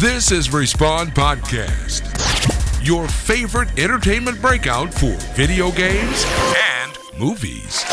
This 0.00 0.32
is 0.32 0.52
Respawn 0.52 1.12
Podcast, 1.12 2.04
your 2.88 3.08
favorite 3.08 3.72
entertainment 3.76 4.40
breakout 4.40 4.94
for 4.94 5.16
video 5.36 5.70
games 5.70 6.26
and 6.82 7.18
movies. 7.18 7.86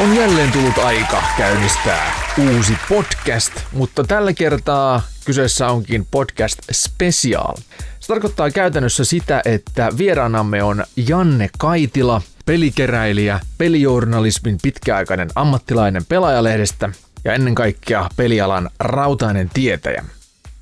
On 0.00 0.16
jälleen 0.16 0.52
tullut 0.52 0.78
aika 0.78 1.22
käynnistää 1.36 2.12
uusi 2.38 2.72
podcast, 2.88 3.52
mutta 3.72 4.04
tällä 4.04 4.32
kertaa 4.32 5.02
kyseessä 5.24 5.68
onkin 5.68 6.06
podcast 6.10 6.58
special. 6.72 7.54
Se 8.00 8.06
tarkoittaa 8.06 8.50
käytännössä 8.50 9.04
sitä, 9.04 9.42
että 9.44 9.88
vieraanamme 9.98 10.62
on 10.62 10.84
Janne 11.08 11.50
Kaitila, 11.58 12.22
pelikeräilijä, 12.46 13.40
pelijournalismin 13.58 14.58
pitkäaikainen 14.62 15.28
ammattilainen 15.34 16.04
pelaajalehdestä 16.04 16.88
ja 17.24 17.32
ennen 17.32 17.54
kaikkea 17.54 18.08
pelialan 18.16 18.70
rautainen 18.80 19.50
tietäjä. 19.54 20.04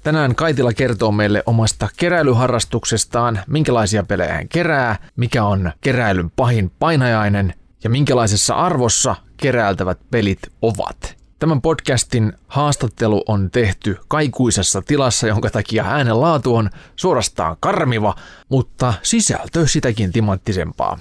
Tänään 0.05 0.35
Kaitila 0.35 0.73
kertoo 0.73 1.13
meille 1.13 1.43
omasta 1.47 1.89
keräilyharrastuksestaan, 1.97 3.41
minkälaisia 3.47 4.03
pelejä 4.03 4.35
hän 4.35 4.49
kerää, 4.49 4.97
mikä 5.17 5.45
on 5.45 5.73
keräilyn 5.81 6.31
pahin 6.31 6.71
painajainen 6.79 7.55
ja 7.85 7.91
minkälaisessa 7.91 8.55
arvossa 8.55 9.17
keräiltävät 9.37 9.99
pelit 10.11 10.39
ovat. 10.63 11.17
Tämän 11.39 11.61
podcastin 11.61 12.33
haastattelu 12.49 13.23
on 13.29 13.51
tehty 13.51 13.99
kaikuisessa 14.09 14.83
tilassa, 14.83 15.27
jonka 15.27 15.51
takia 15.51 15.85
äänen 15.85 16.21
laatu 16.21 16.57
on 16.57 16.71
suorastaan 16.97 17.57
karmiva, 17.61 18.15
mutta 18.49 18.95
sisältö 19.03 19.67
sitäkin 19.67 20.13
timanttisempaa. 20.13 20.99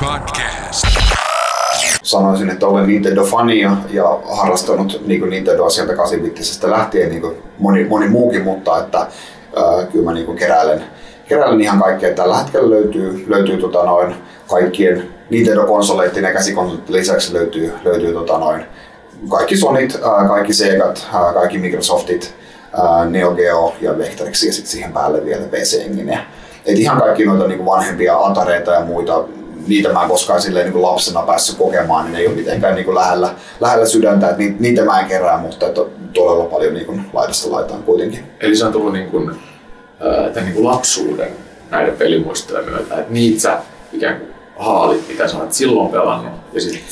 Podcast. 0.00 0.86
Sanoisin, 2.08 2.50
että 2.50 2.66
olen 2.66 2.86
Nintendo-fani 2.86 3.60
ja, 3.60 3.76
ja 3.90 4.18
harrastanut 4.30 5.02
niin 5.06 5.30
Nintendoa 5.30 5.70
sieltä 5.70 5.96
8 5.96 6.70
lähtien 6.70 7.10
niin 7.10 7.22
moni, 7.58 7.84
moni 7.84 8.08
muukin, 8.08 8.44
mutta 8.44 8.78
että 8.78 8.98
ää, 8.98 9.86
kyllä 9.92 10.04
mä 10.04 10.12
niin 10.12 10.36
keräilen, 10.36 10.84
keräilen 11.28 11.60
ihan 11.60 11.78
kaikkea. 11.80 12.14
Tällä 12.14 12.38
hetkellä 12.38 12.70
löytyy, 12.70 13.24
löytyy 13.28 13.56
tota 13.56 13.84
noin, 13.84 14.14
kaikkien 14.50 15.08
Nintendo-konsoleiden 15.30 16.24
ja 16.24 16.32
käsikonsoleiden 16.32 16.94
lisäksi 16.94 17.34
löytyy, 17.34 17.72
löytyy 17.84 18.12
tota 18.12 18.38
noin, 18.38 18.64
kaikki 19.30 19.56
Sonit, 19.56 19.98
ää, 20.04 20.28
kaikki 20.28 20.52
Segat, 20.52 21.06
ää, 21.14 21.32
kaikki 21.32 21.58
Microsoftit, 21.58 22.34
ää, 22.72 23.04
Neo 23.04 23.30
Geo 23.30 23.74
ja 23.80 23.98
Vectrex 23.98 24.42
ja 24.42 24.52
sitten 24.52 24.70
siihen 24.70 24.92
päälle 24.92 25.24
vielä 25.24 25.42
PC 25.50 25.84
Engine. 25.86 26.18
Et 26.66 26.78
ihan 26.78 26.98
kaikki 26.98 27.24
noita 27.24 27.46
niin 27.46 27.64
vanhempia 27.64 28.18
Atareita 28.18 28.72
ja 28.72 28.80
muita 28.80 29.24
niitä 29.68 29.92
mä 29.92 30.02
en 30.02 30.08
koskaan 30.08 30.42
silleen 30.42 30.64
niin 30.64 30.72
kuin 30.72 30.82
lapsena 30.82 31.22
päässyt 31.22 31.58
kokemaan, 31.58 32.04
niin 32.04 32.12
ne 32.12 32.18
ei 32.18 32.26
ole 32.26 32.34
mitenkään 32.34 32.74
niin 32.74 32.84
kuin 32.84 32.94
lähellä, 32.94 33.34
lähellä 33.60 33.86
sydäntä, 33.86 34.28
että 34.30 34.42
niitä, 34.58 34.84
mä 34.84 35.00
en 35.00 35.06
kerää, 35.06 35.38
mutta 35.38 35.66
että 35.66 35.80
todella 36.14 36.44
paljon 36.44 36.74
niin 36.74 36.86
kuin 36.86 37.04
laidasta 37.12 37.52
laitaan 37.52 37.82
kuitenkin. 37.82 38.24
Eli 38.40 38.56
se 38.56 38.64
on 38.64 38.72
tullut 38.72 38.92
niin 38.92 39.10
kuin, 39.10 39.30
ää, 39.30 40.30
tämän 40.30 40.44
niin 40.44 40.54
kuin 40.54 40.64
lapsuuden 40.64 41.28
näiden 41.70 41.96
pelimuistojen 41.96 42.64
myötä, 42.64 42.94
että 42.94 43.12
niitä 43.12 43.40
sä 43.40 43.58
ikään 43.92 44.16
kuin 44.16 44.30
haalit, 44.58 45.08
mitä 45.08 45.28
sä 45.28 45.38
olet 45.38 45.52
silloin 45.52 45.88
pelannut, 45.88 46.32
ja 46.52 46.60
sitten 46.60 46.82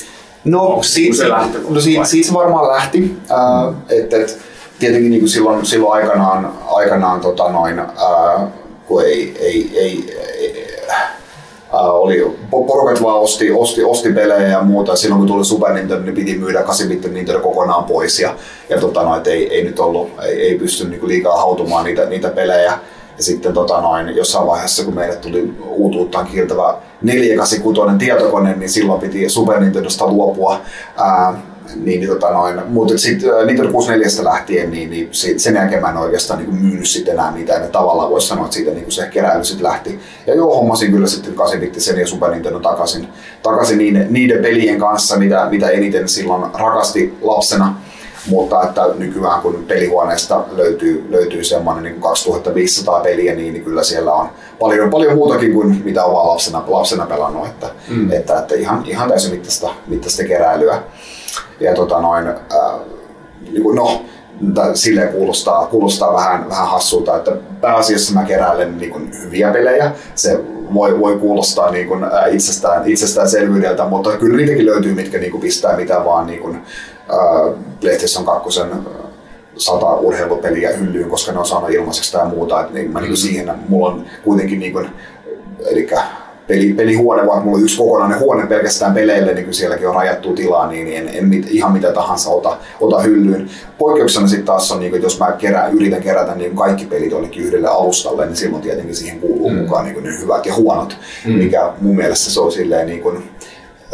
No, 0.45 0.79
siitä, 0.83 1.17
se 1.17 1.29
lähtökohta 1.29 1.75
no 1.75 1.81
siitä, 1.81 2.05
siitä 2.05 2.29
se 2.29 2.35
varmaan 2.35 2.69
lähti. 2.69 3.17
Ää, 3.31 3.73
et, 3.89 4.13
et, 4.13 4.39
tietenkin 4.79 5.11
niin 5.11 5.21
kuin 5.21 5.31
silloin, 5.31 5.67
silloin 5.67 6.03
aikanaan, 6.03 6.53
aikanaan 6.67 7.21
tota 7.21 7.49
noin, 7.49 7.79
ää, 7.79 8.49
kun 8.87 9.05
ei, 9.05 9.37
ei, 9.41 9.71
ei, 9.75 10.17
oli, 11.77 12.37
porukat 12.51 13.03
vaan 13.03 13.21
osti, 13.21 13.51
osti, 13.51 13.85
osti 13.85 14.13
pelejä 14.13 14.49
ja 14.49 14.63
muuta. 14.63 14.97
Silloin 14.97 15.19
kun 15.19 15.29
tuli 15.29 15.45
Super 15.45 15.73
Nintendo, 15.73 16.05
niin 16.05 16.15
piti 16.15 16.39
myydä 16.39 16.61
8-bit 16.61 17.13
Nintendo 17.13 17.41
kokonaan 17.41 17.85
pois. 17.85 18.21
Ja, 18.21 18.35
ja 18.69 18.81
tota 18.81 19.03
noin, 19.03 19.21
et 19.21 19.27
ei, 19.27 19.55
ei, 19.55 19.65
nyt 19.65 19.79
ollut, 19.79 20.11
ei, 20.23 20.43
ei 20.43 20.59
pysty 20.59 20.89
niin 20.89 21.01
kuin 21.01 21.09
liikaa 21.09 21.37
hautumaan 21.37 21.85
niitä, 21.85 22.05
niitä 22.05 22.29
pelejä. 22.29 22.79
Ja 23.17 23.23
sitten 23.23 23.55
tota 23.55 23.81
noin, 23.81 24.17
jossain 24.17 24.47
vaiheessa, 24.47 24.85
kun 24.85 24.95
meille 24.95 25.17
tuli 25.17 25.55
uutuuttaan 25.69 26.27
kiiltävä 26.27 26.77
486 27.03 27.99
tietokone, 27.99 28.55
niin 28.57 28.71
silloin 28.71 29.01
piti 29.01 29.29
Super 29.29 29.61
Nintendosta 29.61 30.07
luopua. 30.07 30.61
Ää, 30.97 31.43
niin, 31.75 32.01
niin 32.01 32.09
tota 32.09 32.31
noin, 32.31 32.61
mutta 32.69 32.99
sitten 32.99 33.31
Nintendo 33.47 33.73
64 33.73 34.25
lähtien, 34.25 34.71
niin, 34.71 34.91
niin 34.91 35.09
sit, 35.11 35.39
sen 35.39 35.55
jälkeen 35.55 35.83
mä 35.83 35.91
en 35.91 35.97
oikeastaan 35.97 36.41
niin 36.41 36.55
myynyt 36.55 36.87
sit 36.87 37.09
enää 37.09 37.33
mitään. 37.33 37.63
Ja 37.63 37.69
tavallaan 37.69 38.11
voisi 38.11 38.27
sanoa, 38.27 38.45
että 38.45 38.55
siitä 38.55 38.71
niin 38.71 38.93
se 38.93 39.07
keräily 39.07 39.45
sitten 39.45 39.67
lähti. 39.67 40.01
Ja 40.27 40.35
joo, 40.35 40.57
hommasin 40.57 40.93
kyllä 40.93 41.07
sitten 41.07 41.35
8 41.35 41.61
ja 42.01 42.07
Super 42.07 42.31
Nintendo 42.31 42.61
takaisin, 42.61 43.09
takaisin 43.43 43.79
niiden, 43.79 44.07
niiden 44.11 44.43
pelien 44.43 44.79
kanssa, 44.79 45.17
mitä, 45.17 45.49
mitä 45.51 45.69
eniten 45.69 46.09
silloin 46.09 46.51
rakasti 46.55 47.15
lapsena. 47.23 47.75
Mutta 48.29 48.63
että 48.63 48.83
nykyään 48.99 49.41
kun 49.41 49.65
pelihuoneesta 49.69 50.45
löytyy, 50.53 51.07
löytyy 51.11 51.45
semmoinen 51.45 51.85
niin 51.85 52.01
2500 52.01 53.01
peliä, 53.01 53.35
niin, 53.35 53.53
niin 53.53 53.65
kyllä 53.65 53.83
siellä 53.83 54.13
on 54.13 54.29
paljon, 54.59 54.91
paljon 54.91 55.15
muutakin 55.15 55.53
kuin 55.53 55.83
mitä 55.85 56.05
on 56.05 56.13
vaan 56.13 56.29
lapsena, 56.29 56.65
lapsena 56.67 57.07
pelannut. 57.07 57.47
Että, 57.47 57.71
mm. 57.89 58.13
että, 58.13 58.39
että 58.39 58.55
ihan, 58.55 58.85
ihan 58.87 59.09
täysin 59.09 59.31
mittaista, 59.31 59.69
mittaista 59.87 60.25
keräilyä. 60.25 60.83
Ja 61.61 61.75
tota 61.75 62.01
noin, 62.01 62.29
äh, 62.29 62.81
niin 63.51 63.63
kuin, 63.63 63.77
no, 63.77 64.03
silleen 64.75 65.13
kuulostaa, 65.13 65.67
kuulostaa 65.67 66.15
vähän, 66.15 66.49
vähän 66.49 66.69
hassulta, 66.69 67.17
että 67.17 67.33
pääasiassa 67.61 68.15
mä 68.15 68.25
keräilen 68.25 68.79
niin 68.79 68.91
kuin, 68.91 69.11
hyviä 69.23 69.53
pelejä. 69.53 69.93
Se 70.15 70.41
voi, 70.75 71.01
voi 71.01 71.17
kuulostaa 71.17 71.71
niin 71.71 71.89
kuin, 71.89 72.05
ää, 72.05 72.27
itsestään, 72.27 72.83
itsestäänselvyydeltä, 72.87 73.85
mutta 73.85 74.17
kyllä 74.17 74.37
niitäkin 74.37 74.67
löytyy, 74.67 74.95
mitkä 74.95 75.19
niin 75.19 75.31
kuin, 75.31 75.41
pistää 75.41 75.77
mitä 75.77 76.05
vaan 76.05 76.27
niin 76.27 76.41
kuin, 76.41 76.63
ää, 77.09 77.19
PlayStation 77.81 78.25
2 78.25 78.61
sata 79.57 79.95
urheilupeliä 79.95 80.71
hyllyyn, 80.71 81.11
koska 81.11 81.33
ne 81.33 81.39
on 81.39 81.47
saanut 81.47 81.71
ilmaiseksi 81.71 82.13
tai 82.13 82.27
muuta. 82.27 82.61
Et, 82.61 82.73
niin 82.73 82.91
mä, 82.91 83.01
niin 83.01 83.09
kuin, 83.09 83.17
siihen, 83.17 83.53
mulla 83.69 83.89
on 83.89 84.05
kuitenkin 84.25 84.59
niin 84.59 84.73
kuin, 84.73 84.91
eli 85.71 85.89
peli, 86.47 86.73
pelihuone, 86.73 87.27
vaikka 87.27 87.45
mulla 87.45 87.57
on 87.57 87.63
yksi 87.63 87.77
kokonainen 87.77 88.21
huone 88.21 88.47
pelkästään 88.47 88.95
peleille, 88.95 89.35
niin 89.35 89.45
kyllä 89.45 89.53
sielläkin 89.53 89.89
on 89.89 89.95
rajattu 89.95 90.33
tilaa, 90.33 90.67
niin 90.67 90.89
en, 90.93 91.09
en 91.09 91.25
mit, 91.25 91.47
ihan 91.51 91.73
mitä 91.73 91.93
tahansa 91.93 92.31
ota, 92.31 92.57
ota 92.81 93.01
hyllyyn. 93.01 93.51
Poikkeuksena 93.79 94.29
sitten 94.29 94.47
taas 94.47 94.73
on, 94.73 94.81
niin 94.81 94.91
kuin, 94.91 95.03
jos 95.03 95.19
mä 95.19 95.33
kerään, 95.33 95.73
yritän 95.73 96.03
kerätä 96.03 96.35
niin 96.35 96.57
kaikki 96.57 96.87
pelit 96.87 97.13
olikin 97.13 97.45
yhdelle 97.45 97.69
alustalle, 97.69 98.27
niin 98.27 98.37
silloin 98.37 98.63
tietenkin 98.63 98.97
siihen 98.97 99.21
kuuluu 99.21 99.51
mm. 99.51 99.57
mukaan 99.57 99.85
niin 99.85 99.95
kuin 99.95 100.05
ne 100.05 100.19
hyvät 100.21 100.47
ja 100.47 100.55
huonot, 100.55 100.97
mm. 101.27 101.33
mikä 101.33 101.73
mun 101.81 101.97
mielestä 101.97 102.31
se 102.31 102.41
on 102.41 102.53
silleen 102.53 102.87
niin 102.87 103.03
kuin, 103.03 103.17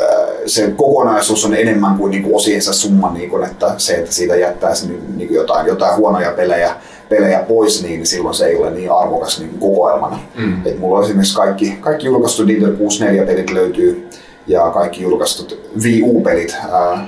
äh, 0.00 0.28
se 0.46 0.72
kokonaisuus 0.76 1.44
on 1.44 1.54
enemmän 1.54 1.96
kuin, 1.96 2.10
niin 2.10 2.22
kuin 2.22 2.36
osiensa 2.36 2.72
summa, 2.72 3.12
niin 3.12 3.30
kuin, 3.30 3.44
että 3.44 3.74
se, 3.78 3.94
että 3.94 4.12
siitä 4.12 4.36
jättäisi 4.36 4.88
niin, 4.88 5.16
niin 5.16 5.28
kuin 5.28 5.36
jotain, 5.36 5.66
jotain 5.66 5.96
huonoja 5.96 6.30
pelejä, 6.30 6.76
pelejä 7.08 7.44
pois, 7.48 7.82
niin 7.82 8.06
silloin 8.06 8.34
se 8.34 8.46
ei 8.46 8.56
ole 8.56 8.70
niin 8.70 8.92
arvokas 8.92 9.40
niin 9.40 9.58
kokoelmana. 9.58 10.18
Mm. 10.38 10.66
Et 10.66 10.78
mulla 10.78 10.98
on 10.98 11.04
esimerkiksi 11.04 11.36
kaikki, 11.36 11.76
kaikki 11.80 12.06
julkaistut 12.06 12.46
Nintendo 12.46 12.76
64-pelit 12.76 13.50
löytyy 13.50 14.08
ja 14.46 14.70
kaikki 14.70 15.02
julkaistut 15.02 15.70
Wii 15.82 16.02
U-pelit. 16.02 16.56
Ää, 16.72 17.06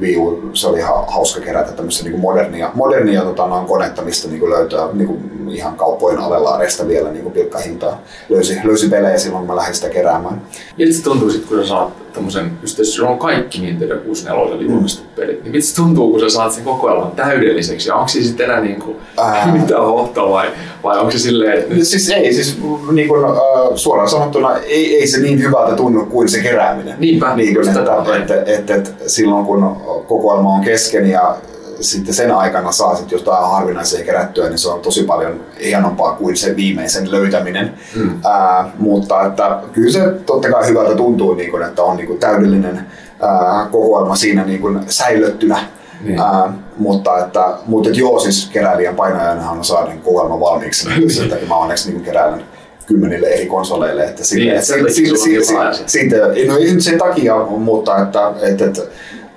Wii 0.00 0.16
U, 0.16 0.50
se 0.52 0.66
oli 0.66 0.78
ihan 0.78 1.04
hauska 1.08 1.40
kerätä 1.40 1.72
tämmöistä 1.72 2.04
niin 2.04 2.20
modernia, 2.20 2.70
modernia 2.74 3.22
tota, 3.22 3.46
noin 3.46 3.66
konetta, 3.66 4.02
mistä 4.02 4.28
niin 4.28 4.40
kuin 4.40 4.50
löytää 4.50 4.88
niin 4.92 5.06
kuin 5.06 5.48
ihan 5.50 5.76
kauppojen 5.76 6.18
alelaareista 6.18 6.88
vielä 6.88 7.10
niin 7.10 7.22
kuin 7.22 7.32
pilkkahintaa. 7.32 8.00
Löysi, 8.28 8.60
löysi 8.64 8.88
pelejä 8.88 9.18
silloin, 9.18 9.40
kun 9.40 9.54
mä 9.54 9.56
lähdin 9.56 9.74
sitä 9.74 9.88
keräämään. 9.88 10.42
Miltä 10.78 10.96
se 10.96 11.02
tuntuu 11.02 11.30
sit, 11.30 11.44
kun 11.44 11.62
sä 11.62 11.68
saat 11.68 12.12
tämmösen, 12.12 12.52
just 12.62 12.78
jos 12.78 12.94
sulla 12.94 13.10
on 13.10 13.18
kaikki 13.18 13.60
Nintendo 13.60 13.96
64 13.98 14.66
julkaistut 14.66 15.14
pelit, 15.14 15.42
niin 15.42 15.52
miltä 15.52 15.66
se 15.66 15.76
tuntuu, 15.76 16.10
kun 16.10 16.20
sä 16.20 16.30
saat 16.30 16.52
sen 16.52 16.64
kokoelman 16.64 17.10
täydelliseksi? 17.10 17.88
Ja 17.88 17.94
onko 17.94 18.08
siinä 18.08 18.26
sitten 18.26 18.46
enää 18.46 18.60
niinku 18.60 18.96
Ää. 19.18 19.52
mitään 19.60 19.84
hohtoa 19.84 20.30
vai, 20.30 20.48
vai 20.82 20.98
onko 20.98 21.10
se 21.10 21.18
silleen, 21.18 21.58
että 21.58 21.74
nyt 21.74 21.86
Siis 21.86 22.10
ei, 22.10 22.34
siis 22.34 22.58
niin 22.92 23.08
kuin, 23.08 23.24
äh, 23.24 23.30
suoraan 23.74 24.08
sanottuna 24.08 24.56
ei, 24.56 24.96
ei 24.96 25.06
se 25.06 25.20
niin 25.20 25.42
hyvältä 25.42 25.76
tunnu 25.76 26.06
kuin 26.06 26.28
se 26.28 26.40
kerääminen. 26.40 26.94
Niinpä, 26.98 27.36
Niin 27.36 27.54
kuin, 27.54 27.68
että, 27.68 27.80
että, 28.16 28.42
että, 28.46 28.74
että, 28.74 28.90
silloin 29.06 29.44
kun 29.46 29.76
kokoelma 29.98 30.54
on 30.54 30.60
kesken 30.60 31.10
ja 31.10 31.36
sitten 31.80 32.14
sen 32.14 32.30
aikana 32.34 32.72
saa 32.72 32.96
sitten 32.96 33.18
jotain 33.18 33.50
harvinaisia 33.50 34.04
kerättyä, 34.04 34.48
niin 34.48 34.58
se 34.58 34.68
on 34.68 34.80
tosi 34.80 35.02
paljon 35.02 35.40
hienompaa 35.64 36.12
kuin 36.12 36.36
se 36.36 36.56
viimeisen 36.56 37.10
löytäminen. 37.10 37.74
Mm. 37.96 38.10
Ää, 38.24 38.70
mutta 38.78 39.26
että 39.26 39.58
kyllä 39.72 39.92
se 39.92 40.00
totta 40.26 40.50
kai 40.50 40.68
hyvältä 40.68 40.96
tuntuu, 40.96 41.34
niin 41.34 41.50
kuin, 41.50 41.62
että 41.62 41.82
on 41.82 41.96
niin 41.96 42.06
kuin 42.06 42.18
täydellinen 42.18 42.86
ää, 43.22 43.66
kokoelma 43.70 44.16
siinä 44.16 44.44
niin 44.44 44.60
kuin 44.60 44.80
säilöttynä. 44.88 45.58
Niin. 46.04 46.20
Ää, 46.20 46.52
mutta, 46.76 47.18
että, 47.18 47.44
mutta 47.66 47.88
että 47.88 48.00
joo, 48.00 48.18
siis 48.20 48.50
keräilijän 48.52 48.96
painajanahan 48.96 49.58
on 49.58 49.64
saada 49.64 49.86
niin 49.88 50.00
kokoelma 50.00 50.40
valmiiksi. 50.40 50.88
Niin 50.88 51.10
sen 51.10 51.28
takia 51.30 51.48
mä 51.48 51.56
onneksi 51.56 51.90
niin 51.92 52.04
keräilen 52.04 52.42
kymmenille 52.86 53.26
eri 53.28 53.46
konsoleille. 53.46 54.04
Että 54.04 54.24
sille, 54.24 54.44
Niin, 54.44 54.54
että 54.54 54.66
sen 54.66 54.78
takia 54.86 54.94
sulla 54.94 55.12
on 55.12 55.18
si- 55.18 55.44
si- 55.44 55.46
tilaa 55.52 55.72
si- 55.72 55.82
ja 55.82 55.88
se- 55.88 55.92
siitä, 55.98 56.16
no 56.46 56.58
ei 56.58 56.72
nyt 56.74 56.84
sen 56.84 56.98
takia, 56.98 57.36
mutta 57.44 58.02
että, 58.02 58.32
että, 58.42 58.64
että 58.64 58.82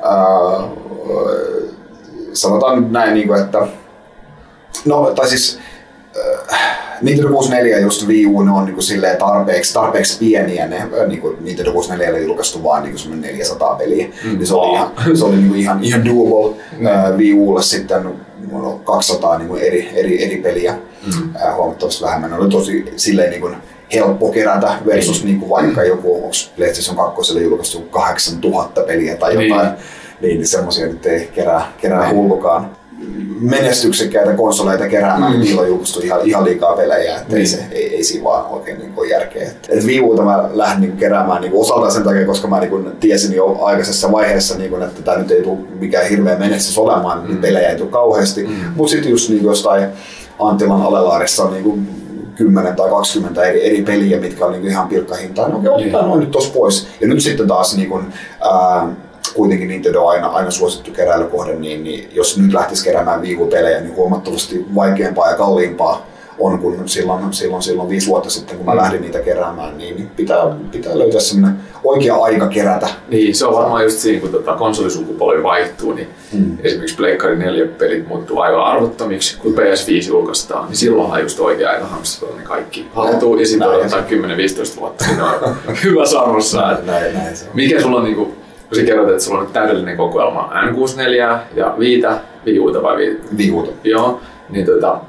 ää, 0.03 0.69
sanotaan 2.33 2.81
nyt 2.81 2.91
näin, 2.91 3.13
niin 3.13 3.27
kuin, 3.27 3.41
että 3.41 3.67
no, 4.85 5.11
tai 5.15 5.29
siis 5.29 5.59
äh, 6.53 6.83
Nintendo 7.01 7.29
64 7.29 7.77
ja 7.77 7.81
just 7.81 8.07
Wii 8.07 8.25
U, 8.27 8.41
ne 8.41 8.51
on 8.51 8.65
niin 8.65 8.73
kuin 8.73 8.83
silleen 8.83 9.17
tarpeeksi, 9.17 9.73
tarpeeksi 9.73 10.19
pieniä. 10.19 10.67
Ne, 10.67 10.77
äh, 10.77 11.07
niin 11.07 11.21
kuin 11.21 11.37
Nintendo 11.41 11.71
64 11.71 12.15
oli 12.15 12.27
julkaistu 12.27 12.63
vaan 12.63 12.83
niin 12.83 12.95
kuin 13.07 13.21
400 13.21 13.75
peliä. 13.75 14.07
Mm. 14.23 14.29
Niin 14.29 14.47
se 14.47 14.55
oli, 14.55 14.75
ihan, 14.75 14.91
se 15.17 15.25
oli 15.25 15.35
niin 15.35 15.47
kuin 15.47 15.59
ihan, 15.59 15.83
ihan 15.83 16.05
doable. 16.05 16.55
Mm. 16.79 16.85
Äh, 16.85 17.17
Wii 17.17 17.33
Ulle 17.33 17.63
sitten 17.63 18.05
on 18.51 18.79
200 18.85 19.37
niin 19.37 19.47
kuin 19.47 19.61
eri, 19.61 19.89
eri, 19.93 20.25
eri 20.25 20.37
peliä, 20.37 20.73
mm. 21.05 21.35
ää, 21.35 21.55
huomattavasti 21.55 22.03
vähemmän. 22.03 22.31
Ne 22.31 22.37
oli 22.37 22.49
tosi 22.49 22.93
silleen 22.97 23.29
niin 23.29 23.41
kuin 23.41 23.55
helppo 23.93 24.29
kerätä 24.29 24.73
versus 24.85 25.23
mm. 25.23 25.27
niin 25.27 25.39
kuin 25.39 25.49
vaikka 25.49 25.83
joku, 25.83 26.15
onko 26.15 26.29
PlayStation 26.55 27.13
2 27.15 27.43
julkaistu 27.43 27.81
8000 27.81 28.81
peliä 28.81 29.15
tai 29.15 29.33
jotain, 29.33 29.71
niin, 30.21 30.37
niin 30.37 30.47
semmoisia 30.47 30.87
nyt 30.87 31.05
ei 31.05 31.27
kerää, 31.27 31.71
kerää 31.81 32.13
hullukaan 32.13 32.69
menestyksekkäitä 33.39 34.33
konsoleita 34.33 34.87
keräämään, 34.87 35.31
mm. 35.31 35.39
niin 35.39 35.47
niillä 35.47 35.61
on 35.61 35.67
julkaistu 35.67 35.99
ihan, 35.99 36.19
ihan 36.23 36.43
liikaa 36.43 36.75
pelejä, 36.75 37.17
että 37.17 37.33
mm. 37.33 37.39
ei, 37.39 37.45
se, 37.45 37.65
ei, 37.71 37.95
ei 37.95 38.03
siinä 38.03 38.23
vaan 38.23 38.45
oikein 38.45 38.79
niin 38.79 38.93
kuin 38.93 39.09
järkeä. 39.09 39.51
Et, 39.69 39.85
Wii 39.85 40.01
Uta 40.01 40.21
mä 40.21 40.49
lähdin 40.53 40.81
niin 40.81 40.97
keräämään 40.97 41.41
niin 41.41 41.53
osaltaan 41.55 41.91
sen 41.91 42.03
takia, 42.03 42.25
koska 42.25 42.47
mä 42.47 42.59
niin 42.59 42.91
tiesin 42.99 43.35
jo 43.35 43.57
aikaisessa 43.61 44.11
vaiheessa, 44.11 44.57
niin 44.57 44.69
kuin, 44.69 44.83
että 44.83 45.01
tämä 45.01 45.17
nyt 45.17 45.31
ei 45.31 45.43
tule 45.43 45.57
mikään 45.79 46.09
hirveä 46.09 46.35
menestys 46.35 46.77
olemaan, 46.77 47.23
niin 47.23 47.35
mm. 47.35 47.41
pelejä 47.41 47.69
ei 47.69 47.77
tule 47.77 47.89
kauheasti. 47.89 48.43
Mm. 48.43 48.53
Mutta 48.75 48.91
sitten 48.91 49.11
just 49.11 49.29
niin 49.29 49.43
jostain 49.43 49.87
Antilan 50.39 50.81
alelaarissa 50.81 51.43
on 51.43 51.53
niin 51.53 51.63
kuin 51.63 52.02
10 52.35 52.75
tai 52.75 52.89
20 52.89 53.43
eri, 53.43 53.67
eri 53.67 53.81
peliä, 53.81 54.19
mitkä 54.19 54.45
on 54.45 54.51
niin 54.51 54.67
ihan 54.67 54.87
pilkkahintaa, 54.87 55.47
niin. 55.47 55.57
okei, 55.57 55.69
otetaan 55.69 56.07
noin 56.07 56.19
nyt 56.19 56.31
tossa 56.31 56.53
pois. 56.53 56.87
Ja 57.01 57.07
nyt 57.07 57.21
sitten 57.21 57.47
taas 57.47 57.75
niin 57.75 57.89
kuin, 57.89 58.05
ää, 58.41 58.87
kuitenkin 59.33 59.67
Nintendo 59.67 60.03
on 60.03 60.09
aina, 60.09 60.27
aina 60.27 60.51
suosittu 60.51 60.91
keräilykohde, 60.91 61.55
niin, 61.55 61.83
niin 61.83 62.09
jos 62.13 62.37
nyt 62.37 62.53
lähtisi 62.53 62.83
keräämään 62.83 63.21
viivupelejä, 63.21 63.81
niin 63.81 63.95
huomattavasti 63.95 64.65
vaikeampaa 64.75 65.29
ja 65.29 65.37
kalliimpaa 65.37 66.12
on 66.39 66.59
kuin 66.59 66.89
silloin, 66.89 67.33
silloin, 67.33 67.63
silloin 67.63 67.89
viisi 67.89 68.07
vuotta 68.07 68.29
sitten, 68.29 68.57
kun 68.57 68.65
mä 68.65 68.71
mm. 68.71 68.77
lähdin 68.77 69.01
niitä 69.01 69.19
keräämään, 69.19 69.77
niin, 69.77 70.09
pitää, 70.15 70.55
pitää 70.71 70.99
löytää 70.99 71.21
semmoinen 71.21 71.59
oikea 71.83 72.15
aika 72.15 72.47
kerätä. 72.47 72.87
Niin, 73.07 73.35
se 73.35 73.45
on 73.45 73.53
varmaan 73.53 73.83
just 73.83 73.99
siinä, 73.99 74.21
kun 74.21 74.29
tota 74.29 74.53
konsolisukupolvi 74.53 75.43
vaihtuu, 75.43 75.93
niin 75.93 76.07
mm. 76.33 76.57
esimerkiksi 76.63 76.95
Pleikkari 76.95 77.35
4 77.35 77.65
pelit 77.65 78.07
muuttuu 78.07 78.39
aivan 78.39 78.63
arvottomiksi, 78.63 79.37
kun 79.37 79.53
PS5 79.53 80.07
julkaistaan, 80.07 80.67
niin 80.67 80.77
silloinhan 80.77 81.21
just 81.21 81.39
oikea 81.39 81.69
aika 81.69 81.85
hamstrata 81.85 82.35
ne 82.35 82.43
kaikki 82.43 82.87
haltuu, 82.93 83.39
ja 83.39 83.47
sitten 83.47 83.67
on 83.67 83.83
10-15 84.75 84.79
vuotta, 84.79 85.05
niin 85.07 85.21
on 85.21 85.55
hyvä 85.83 86.05
sarvossa. 86.05 86.61
Näin, 86.61 86.85
näin, 86.85 87.13
näin 87.13 87.37
se 87.37 87.45
on. 87.45 87.51
Mikä 87.53 87.81
sulla 87.81 87.97
on 87.97 88.03
niinku 88.03 88.33
kun 88.73 88.81
sä 88.81 88.85
kerrot, 88.85 89.09
että 89.09 89.23
sulla 89.23 89.39
on 89.39 89.47
täydellinen 89.47 89.97
kokoelma 89.97 90.51
N64 90.53 91.37
ja 91.55 91.75
Viitä, 91.79 92.19
Viuta 92.45 92.83
vai 92.83 92.97
Viita? 92.97 93.23
Viuta. 93.37 93.71
Joo, 93.83 94.19
niin 94.49 94.65
tota, 94.65 94.99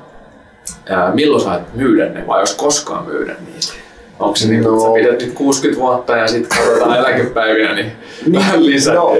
ää, 0.89 1.15
milloin 1.15 1.45
sä 1.45 1.61
myydä 1.75 2.09
ne 2.09 2.27
vai 2.27 2.41
jos 2.41 2.55
koskaan 2.55 3.05
myydä 3.05 3.37
niitä? 3.47 3.85
Onko 4.19 4.37
se 4.37 4.45
no. 4.45 4.51
niin, 4.51 4.63
että 4.63 4.81
sä 4.81 4.87
no. 4.87 4.93
pidät 4.93 5.21
nyt 5.21 5.33
60 5.35 5.83
vuotta 5.83 6.17
ja 6.17 6.29
sitten 6.29 6.59
katsotaan 6.59 6.99
eläkepäivinä, 7.01 7.75
niin, 7.75 7.93
niin 8.27 8.41
vähän 8.41 8.67
lisää 8.67 8.95
no, 8.95 9.17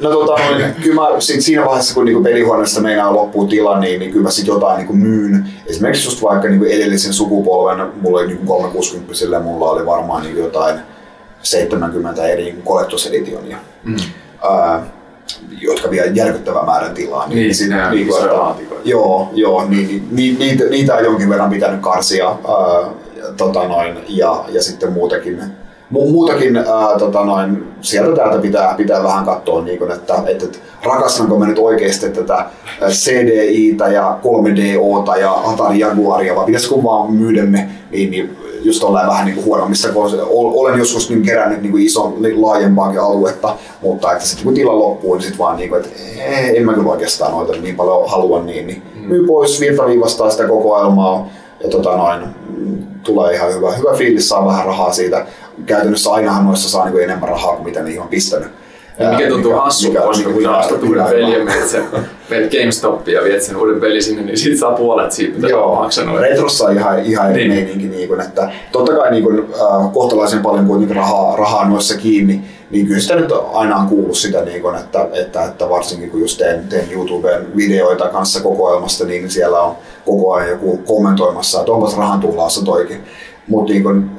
No 0.00 0.10
tota, 0.10 0.42
kyllä 0.82 0.94
mä 0.94 1.20
sit 1.20 1.40
siinä 1.40 1.64
vaiheessa, 1.64 1.94
kun 1.94 2.04
niinku 2.04 2.22
pelihuoneesta 2.22 2.80
meinaa 2.80 3.14
loppuu 3.14 3.46
tila, 3.46 3.80
niin, 3.80 4.00
niin 4.00 4.10
kyllä 4.10 4.22
mä 4.22 4.30
sit 4.30 4.46
jotain 4.46 4.76
niinku 4.76 4.92
myyn. 4.92 5.48
Esimerkiksi 5.66 6.06
just 6.06 6.22
vaikka 6.22 6.48
niinku 6.48 6.64
edellisen 6.64 7.12
sukupolven, 7.12 7.86
mulla 8.00 8.18
oli 8.18 8.26
niinku 8.26 8.46
360 8.46 9.40
mulla 9.40 9.70
oli 9.70 9.86
varmaan 9.86 10.22
niinku 10.22 10.40
jotain 10.40 10.80
70 11.42 12.26
eri 12.26 12.54
collectors 12.66 13.06
editionia, 13.06 13.58
mm. 13.84 13.96
ää, 14.50 14.86
jotka 15.60 15.90
vie 15.90 16.06
järkyttävän 16.14 16.66
määrän 16.66 16.94
tilaa. 16.94 17.28
Niin, 17.28 17.36
niin 17.36 17.54
siinä 17.54 17.90
niin, 17.90 18.06
niin, 18.06 18.68
Joo, 18.84 19.30
joo 19.32 19.68
niin, 19.68 20.08
niin, 20.10 20.38
niitä, 20.38 20.64
niitä 20.64 20.94
on 20.94 21.04
jonkin 21.04 21.28
verran 21.28 21.50
pitänyt 21.50 21.80
karsia 21.80 22.28
ää, 22.28 22.90
tota 23.36 23.68
noin, 23.68 23.98
ja, 24.08 24.44
ja 24.48 24.62
sitten 24.62 24.92
muutakin 24.92 25.42
Mu- 25.92 26.10
muutakin 26.10 26.56
ää, 26.56 26.98
tota 26.98 27.24
noin, 27.24 27.64
sieltä 27.80 28.16
täältä 28.16 28.38
pitää, 28.38 28.74
pitää 28.74 29.02
vähän 29.02 29.24
katsoa, 29.24 29.62
niin 29.62 29.78
kun, 29.78 29.92
että, 29.92 30.14
että, 30.26 30.44
että 30.44 30.58
rakastanko 30.82 31.38
mä 31.38 31.46
nyt 31.46 31.58
oikeasti 31.58 32.10
tätä 32.10 32.44
CDI-tä 32.88 33.88
ja 33.88 34.18
3DOta 34.22 35.18
ja 35.18 35.32
Atari 35.32 35.78
Jaguaria, 35.78 36.36
vai 36.36 36.46
pitäisikö 36.46 36.74
vaan 36.82 37.12
myydä 37.12 37.44
ne 37.44 37.68
niin, 37.90 38.10
niin 38.10 38.36
just 38.62 38.82
ollaan 38.82 39.08
vähän 39.08 39.26
niin 39.26 39.44
huonommissa, 39.44 39.88
kun 39.88 40.04
olen 40.30 40.78
joskus 40.78 41.10
niin 41.10 41.22
kerännyt 41.22 41.62
niin 41.62 41.78
ison, 41.78 42.22
niin 42.22 42.42
laajempaakin 42.42 43.00
aluetta, 43.00 43.56
mutta 43.82 44.12
että 44.12 44.24
sitten 44.24 44.44
kun 44.44 44.54
tila 44.54 44.78
loppuu, 44.78 45.14
niin 45.14 45.22
sitten 45.22 45.38
vaan 45.38 45.56
niin 45.56 45.68
kuin, 45.68 45.80
että 45.80 45.90
en 46.54 46.64
mä 46.64 46.74
kyllä 46.74 46.90
oikeastaan 46.90 47.32
noita 47.32 47.52
niin 47.52 47.76
paljon 47.76 48.10
halua, 48.10 48.42
niin, 48.42 48.66
niin 48.66 48.82
mm. 48.94 49.08
myy 49.08 49.26
pois, 49.26 49.60
virtaviivastaa 49.60 50.30
sitä 50.30 50.48
kokoelmaa 50.48 51.28
ja 51.64 51.68
tota 51.68 51.96
noin, 51.96 52.22
tulee 53.02 53.34
ihan 53.34 53.54
hyvä, 53.54 53.72
hyvä 53.72 53.94
fiilis, 53.96 54.28
saa 54.28 54.46
vähän 54.46 54.66
rahaa 54.66 54.92
siitä. 54.92 55.26
Käytännössä 55.66 56.10
ainahan 56.10 56.46
noissa 56.46 56.70
saa 56.70 56.88
niin 56.90 57.04
enemmän 57.04 57.28
rahaa 57.28 57.56
kuin 57.56 57.64
mitä 57.64 57.82
niihin 57.82 58.00
on 58.00 58.08
pistänyt. 58.08 58.48
Ja 58.98 59.10
mikä 59.10 59.28
tuntuu 59.28 59.52
hassulta, 59.52 60.00
koska 60.00 60.30
kun 60.30 60.42
sä 60.42 60.56
ostat 60.56 60.82
uuden 60.82 61.04
pelin 61.04 61.32
ja 61.32 61.44
menet, 61.44 61.68
sen, 61.68 61.84
menet 62.30 62.52
GameStopin 62.52 63.14
ja 63.14 63.24
viet 63.24 63.42
sen 63.42 63.56
uuden 63.56 63.80
pelin 63.80 64.02
sinne, 64.02 64.22
niin 64.22 64.38
siitä 64.38 64.58
saa 64.58 64.72
puolet 64.72 65.12
siitä, 65.12 65.34
mitä 65.34 65.48
Joo, 65.48 65.74
maksanut. 65.74 66.20
Retrossa 66.20 66.64
on 66.64 66.76
ihan, 66.76 67.04
ihan 67.04 67.30
eri 67.30 67.48
niin. 67.48 67.52
meininki, 67.52 67.88
niin 67.88 68.08
kuin, 68.08 68.20
että 68.20 68.50
totta 68.72 68.92
kai 68.92 69.10
niin 69.10 69.22
kuin, 69.22 69.38
äh, 69.38 69.92
kohtalaisen 69.92 70.42
paljon 70.42 70.66
kuitenkin 70.66 70.96
rahaa, 70.96 71.36
rahaa 71.36 71.68
noissa 71.68 71.96
kiinni, 71.96 72.40
niin 72.70 72.86
kyllä 72.86 73.00
sitä 73.00 73.16
nyt 73.16 73.32
aina 73.52 73.76
on 73.76 73.86
kuullut 73.86 74.16
sitä, 74.16 74.44
niin 74.44 74.62
kuin, 74.62 74.76
että, 74.76 75.08
että, 75.12 75.44
että, 75.44 75.68
varsinkin 75.68 76.10
kun 76.10 76.20
just 76.20 76.38
teen, 76.38 76.68
teen 76.68 76.92
YouTubeen 76.92 77.56
videoita 77.56 78.08
kanssa 78.08 78.40
kokoelmasta, 78.40 79.04
niin 79.04 79.30
siellä 79.30 79.60
on 79.60 79.76
koko 80.06 80.32
ajan 80.32 80.50
joku 80.50 80.76
kommentoimassa, 80.76 81.60
että 81.60 81.72
onpas 81.72 81.96
rahan 81.96 82.20
tullaassa 82.20 82.64
toikin. 82.64 83.00
Mutta 83.46 83.72
niin 83.72 84.10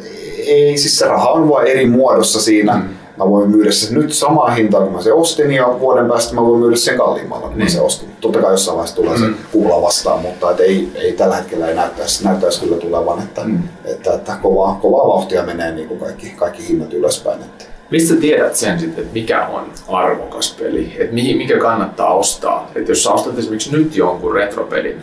ei, 0.47 0.77
siis 0.77 0.99
se 0.99 1.05
raha 1.05 1.29
on 1.29 1.49
vain 1.49 1.67
eri 1.67 1.85
muodossa 1.85 2.41
siinä, 2.41 2.73
mm 2.73 2.98
mä 3.19 3.29
voin 3.29 3.49
myydä 3.49 3.71
sen 3.71 3.93
nyt 3.93 4.13
samaa 4.13 4.49
hintaa 4.49 4.81
kuin 4.81 4.93
mä 4.93 5.01
se 5.01 5.13
ostin 5.13 5.51
ja 5.51 5.79
vuoden 5.79 6.07
päästä 6.07 6.35
mä 6.35 6.41
voin 6.41 6.59
myydä 6.59 6.75
sen 6.75 6.97
kalliimmalla 6.97 7.47
kuin 7.47 7.57
niin. 7.57 7.65
mä 7.65 7.69
se 7.69 7.81
ostin. 7.81 8.09
Totta 8.21 8.41
kai 8.41 8.53
jossain 8.53 8.77
vaiheessa 8.77 8.95
tulee 8.95 9.17
mm. 9.17 9.23
se 9.23 9.29
kupla 9.51 9.81
vastaan, 9.81 10.21
mutta 10.21 10.51
et 10.51 10.59
ei, 10.59 10.91
ei, 10.95 11.11
tällä 11.11 11.35
hetkellä 11.35 11.67
ei 11.67 11.75
näyttäisi, 11.75 12.23
näyttäisi 12.23 12.61
kyllä 12.61 12.77
tulevan, 12.77 13.19
että, 13.19 13.41
mm. 13.43 13.63
että, 13.85 14.13
että 14.13 14.37
kovaa, 14.41 14.79
kovaa 14.81 15.07
vauhtia 15.07 15.43
menee 15.43 15.71
niin 15.71 15.87
kuin 15.87 15.99
kaikki, 15.99 16.29
kaikki 16.29 16.67
hinnat 16.67 16.93
ylöspäin. 16.93 17.41
Että. 17.41 17.65
Mistä 17.91 18.15
tiedät 18.15 18.55
sen 18.55 18.79
sitten, 18.79 19.03
että 19.03 19.13
mikä 19.13 19.47
on 19.47 19.71
arvokas 19.87 20.55
peli, 20.59 20.95
että 20.99 21.15
mikä 21.15 21.57
kannattaa 21.57 22.13
ostaa? 22.13 22.71
Että 22.75 22.91
jos 22.91 23.03
sä 23.03 23.11
ostat 23.11 23.39
esimerkiksi 23.39 23.71
nyt 23.71 23.95
jonkun 23.95 24.33
retropelin, 24.33 25.01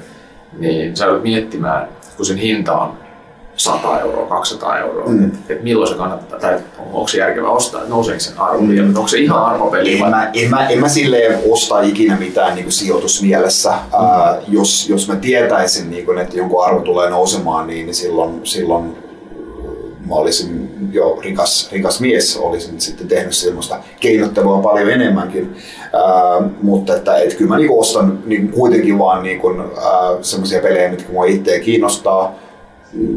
niin 0.58 0.96
sä 0.96 1.04
joudut 1.04 1.22
miettimään, 1.22 1.88
kun 2.16 2.26
sen 2.26 2.36
hinta 2.36 2.78
on 2.78 3.05
100 3.56 4.00
euroa, 4.00 4.26
200 4.26 4.78
euroa, 4.78 5.08
mm. 5.08 5.24
että 5.24 5.38
et 5.48 5.62
milloin 5.62 5.88
se 5.88 5.94
kannattaa, 5.94 6.40
tai 6.40 6.58
onko 6.78 7.08
se 7.08 7.18
järkevää 7.18 7.50
ostaa, 7.50 7.80
että 7.80 7.94
nouseeko 7.94 8.20
sen 8.20 8.38
arvo 8.38 8.60
mm. 8.60 8.68
vielä, 8.68 8.86
onko 8.86 9.08
se 9.08 9.18
ihan 9.18 9.44
arvopeli? 9.44 9.94
En, 9.94 10.00
vai? 10.00 10.10
mä, 10.10 10.30
en, 10.34 10.50
mä, 10.50 10.68
en 10.68 10.80
mä 10.80 10.88
silleen 10.88 11.38
osta 11.50 11.80
ikinä 11.80 12.16
mitään 12.16 12.54
niin 12.54 12.64
kuin 12.64 12.72
sijoitusmielessä. 12.72 13.70
Mm. 13.70 14.04
Äh, 14.04 14.36
jos, 14.48 14.88
jos 14.88 15.08
mä 15.08 15.16
tietäisin, 15.16 15.90
niin 15.90 16.06
kuin, 16.06 16.18
että 16.18 16.36
jonkun 16.36 16.64
arvo 16.64 16.80
tulee 16.80 17.10
nousemaan, 17.10 17.66
niin, 17.66 17.86
niin 17.86 17.94
silloin, 17.94 18.40
silloin 18.44 18.96
mä 20.08 20.14
olisin 20.14 20.70
jo 20.92 21.18
rikas, 21.22 21.68
rikas 21.72 22.00
mies, 22.00 22.36
olisin 22.36 22.80
sitten 22.80 23.08
tehnyt 23.08 23.34
semmoista 23.34 23.76
keinottelua 24.00 24.62
paljon 24.62 24.90
enemmänkin. 24.90 25.56
Äh, 25.82 26.50
mutta 26.62 26.96
että, 26.96 27.16
et 27.16 27.34
kyllä 27.34 27.48
mä 27.48 27.56
niin 27.56 27.78
ostan 27.78 28.18
niin 28.26 28.48
kuitenkin 28.48 28.98
vaan 28.98 29.22
niin 29.22 29.40
äh, 29.60 30.18
semmoisia 30.22 30.62
pelejä, 30.62 30.90
mitkä 30.90 31.12
mua 31.12 31.24
itseä 31.24 31.60
kiinnostaa 31.60 32.45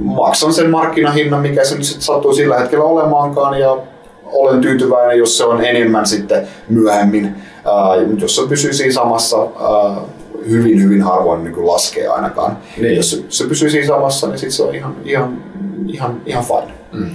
maksan 0.01 0.53
sen 0.53 0.69
markkinahinnan, 0.69 1.41
mikä 1.41 1.65
se 1.65 1.75
nyt 1.75 1.83
sitten 1.83 2.01
sattuu 2.01 2.33
sillä 2.33 2.57
hetkellä 2.57 2.83
olemaankaan 2.86 3.59
ja 3.59 3.77
olen 4.25 4.62
tyytyväinen, 4.62 5.17
jos 5.17 5.38
se 5.38 5.43
on 5.43 5.65
enemmän 5.65 6.05
sitten 6.05 6.48
myöhemmin. 6.69 7.36
Ää, 7.65 7.95
jos 8.21 8.36
se 8.36 8.41
pysyy 8.50 8.74
siinä 8.74 8.93
samassa, 8.93 9.38
ää, 9.38 10.01
hyvin 10.50 10.83
hyvin 10.83 11.01
harvoin 11.01 11.43
niin 11.43 11.67
laskee 11.67 12.07
ainakaan. 12.07 12.57
Niin. 12.81 12.95
Jos 12.95 13.12
se, 13.12 13.24
se 13.29 13.48
pysyy 13.48 13.69
siinä 13.69 13.88
samassa, 13.88 14.27
niin 14.27 14.39
sitten 14.39 14.51
se 14.51 14.63
on 14.63 14.75
ihan, 14.75 14.95
ihan, 15.05 15.43
ihan, 15.88 16.21
ihan 16.25 16.43
fine. 16.43 16.74
Mm. 16.91 17.09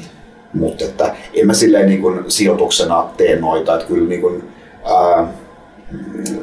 Mutta 0.52 0.85
että 0.85 1.14
en 1.35 1.47
mä 1.47 1.54
silleen 1.54 1.87
niin 1.87 2.00
kuin 2.00 2.25
sijoituksena 2.28 3.09
tee 3.16 3.40
noita, 3.40 3.75
että 3.75 3.87
kyllä 3.87 4.09
niin 4.09 4.21
kuin, 4.21 4.44
ää, 4.85 5.16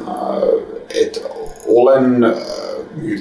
ää, 0.07 0.41
et 1.01 1.25
olen 1.67 2.35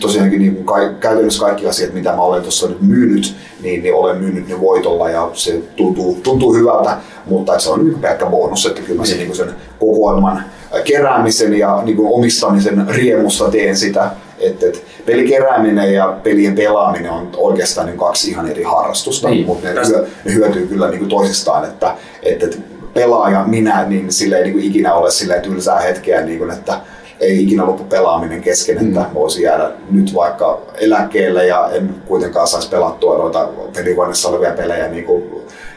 tosiaankin 0.01 0.39
niin 0.39 0.55
kuin 0.55 0.67
ka- 0.67 0.99
käytännössä 1.01 1.41
kaikki 1.41 1.67
asiat, 1.67 1.93
mitä 1.93 2.11
mä 2.11 2.23
olen 2.23 2.43
tuossa 2.43 2.69
nyt 2.69 2.83
myynyt, 2.83 3.35
niin, 3.63 3.83
niin 3.83 3.95
olen 3.95 4.17
myynyt 4.17 4.49
ne 4.49 4.61
voitolla 4.61 5.11
ja 5.11 5.31
se 5.33 5.63
tuntuu, 5.77 6.21
tuntuu 6.23 6.55
hyvältä, 6.55 6.97
mutta 7.27 7.59
se 7.59 7.71
on 7.71 7.85
niin 7.85 7.99
pelkkä 7.99 8.27
bonus, 8.27 8.67
että 8.67 8.83
kyllä 8.83 9.01
mä 9.01 9.07
sen, 9.07 9.17
niin. 9.17 9.27
kuin 9.27 9.37
sen 9.37 9.55
kokoelman 9.79 10.43
keräämisen 10.85 11.59
ja 11.59 11.83
niin 11.85 11.97
kuin 11.97 12.13
omistamisen 12.13 12.87
riemusta 12.89 13.51
teen 13.51 13.77
sitä, 13.77 14.11
että, 14.41 14.67
että 14.67 14.79
pelikerääminen 15.07 15.95
ja 15.95 16.19
pelien 16.23 16.55
pelaaminen 16.55 17.11
on 17.11 17.31
oikeastaan 17.37 17.87
niin 17.87 17.99
kaksi 17.99 18.31
ihan 18.31 18.51
eri 18.51 18.63
harrastusta, 18.63 19.29
niin, 19.29 19.47
mutta 19.47 19.69
ne, 19.69 19.75
hyö, 19.89 20.07
ne 20.25 20.35
hyötyy 20.35 20.67
kyllä 20.67 20.89
niin 20.89 20.99
kuin 20.99 21.09
toisistaan, 21.09 21.65
että, 21.65 21.95
että, 22.23 22.47
että 22.47 22.59
pelaaja 22.95 23.45
minä, 23.45 23.85
niin 23.85 24.13
sille 24.13 24.37
ei 24.37 24.43
niin 24.43 24.53
kuin 24.53 24.65
ikinä 24.65 24.95
ole 24.95 25.11
sille 25.11 25.41
tylsää 25.41 25.81
hetkeä, 25.81 26.21
niin 26.21 26.39
kuin, 26.39 26.51
että 26.51 26.81
ei 27.21 27.43
ikinä 27.43 27.67
loppu 27.67 27.85
pelaaminen 27.85 28.41
kesken, 28.41 28.79
että 28.87 29.01
mm. 29.01 29.15
voisi 29.15 29.43
jäädä 29.43 29.71
nyt 29.91 30.15
vaikka 30.15 30.61
eläkkeelle 30.81 31.47
ja 31.47 31.71
en 31.73 31.95
kuitenkaan 32.07 32.49
saisi 32.49 32.69
pelattua 32.69 33.19
noita 33.19 33.49
pelihuoneessa 33.77 34.29
olevia 34.29 34.53
pelejä 34.53 34.89
niin 34.89 35.05
kuin 35.05 35.25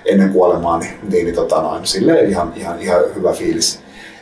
ennen 0.06 0.30
kuolemaa, 0.30 0.78
niin, 0.78 0.92
niin, 1.10 1.26
niin 1.26 1.36
tota 1.36 1.62
noin, 1.62 1.86
silleen 1.86 2.30
ihan, 2.30 2.54
ihan, 2.56 2.82
ihan 2.82 3.02
hyvä 3.16 3.34
fiilis. 3.34 3.80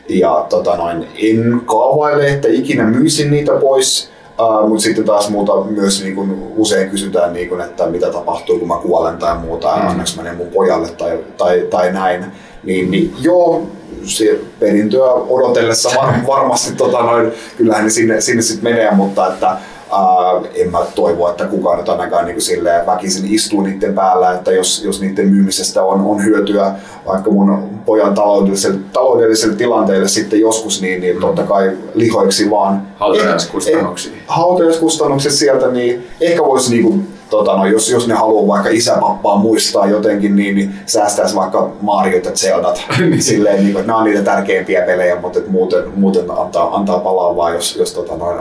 Ja 0.10 0.46
tota 0.50 0.78
noin, 0.78 1.08
en 1.24 1.62
kaavaile, 1.66 2.28
että 2.28 2.48
ikinä 2.52 2.84
myisin 2.84 3.32
niitä 3.32 3.52
pois. 3.52 4.12
Uh, 4.40 4.70
mutta 4.70 4.84
sitten 4.84 5.04
taas 5.04 5.30
muuta 5.30 5.64
myös 5.64 6.04
niin 6.04 6.16
kuin 6.16 6.54
usein 6.56 6.90
kysytään, 6.90 7.34
niin 7.34 7.50
kuin, 7.50 7.62
että 7.62 7.88
mitä 7.88 8.12
tapahtuu, 8.12 8.60
kun 8.60 8.68
mä 8.68 8.78
kuolen 8.82 9.18
tai 9.18 9.38
muuta, 9.38 9.76
mm. 9.76 9.88
annaks 9.88 10.18
mä 10.18 10.24
ne 10.24 10.34
mun 10.34 10.48
pojalle 10.48 10.90
tai, 10.90 11.20
tai, 11.38 11.68
tai 11.70 11.94
näin. 11.94 12.26
Niin, 12.64 12.92
niin 12.92 13.14
joo, 13.22 13.68
se 14.04 14.40
perintöä 14.60 15.14
odotellessa 15.14 15.90
var, 15.96 16.14
varmasti 16.28 16.76
tota 16.76 17.04
noin, 17.04 17.32
kyllähän 17.58 17.84
ne 17.84 17.90
sinne, 17.90 18.22
sinne 18.22 18.42
sitten 18.42 18.74
menee, 18.74 18.92
mutta 18.92 19.28
että 19.28 19.58
Uh, 19.92 20.48
en 20.56 20.72
mä 20.72 20.80
toivo, 20.96 21.30
että 21.30 21.46
kukaan 21.46 21.78
nyt 21.78 21.90
ainakaan 21.90 22.26
niin 22.26 22.42
silleen 22.42 22.86
väkisin 22.86 23.34
istuu 23.34 23.62
niiden 23.62 23.94
päällä, 23.94 24.32
että 24.32 24.52
jos, 24.52 24.84
jos 24.86 25.02
niiden 25.02 25.28
myymisestä 25.28 25.84
on, 25.84 26.02
on 26.02 26.24
hyötyä 26.26 26.74
vaikka 27.06 27.32
mun 27.32 27.70
pojan 27.86 28.14
taloudelliselle, 28.14 28.80
taloudelliselle 28.94 29.56
tilanteelle 29.56 30.08
sitten 30.08 30.40
joskus, 30.40 30.82
niin, 30.82 31.02
niin 31.02 31.20
totta 31.20 31.44
kai 31.44 31.78
lihoiksi 31.94 32.50
vaan. 32.50 32.88
Hautajaiskustannuksia. 32.96 34.14
Hautajaiskustannukset 34.28 35.32
sieltä, 35.32 35.68
niin 35.68 36.08
ehkä 36.22 36.44
voisi 36.44 36.72
niin 36.72 36.84
kuin, 36.84 37.08
tota, 37.32 37.58
no, 37.58 37.66
jos, 37.66 37.90
jos 37.90 38.08
ne 38.08 38.14
haluaa 38.14 38.48
vaikka 38.48 38.70
isäpappaa 38.70 39.38
muistaa 39.38 39.88
jotenkin, 39.88 40.36
niin, 40.36 40.56
niin 40.56 40.74
säästäisi 40.86 41.36
vaikka 41.36 41.72
Mario 41.82 42.22
ja 42.24 42.32
Zeldat. 42.32 42.84
Silleen, 43.20 43.56
niin 43.56 43.72
kuin, 43.72 43.80
että 43.82 43.88
nämä 43.88 44.00
on 44.00 44.06
niitä 44.06 44.22
tärkeimpiä 44.22 44.82
pelejä, 44.82 45.16
mutta 45.16 45.40
että 45.40 45.52
muuten, 45.52 45.84
muuten 45.96 46.32
antaa, 46.32 46.76
antaa 46.76 47.00
palaa 47.00 47.36
vaan, 47.36 47.54
jos, 47.54 47.76
jos 47.76 47.94
tota, 47.94 48.18
noin, 48.18 48.40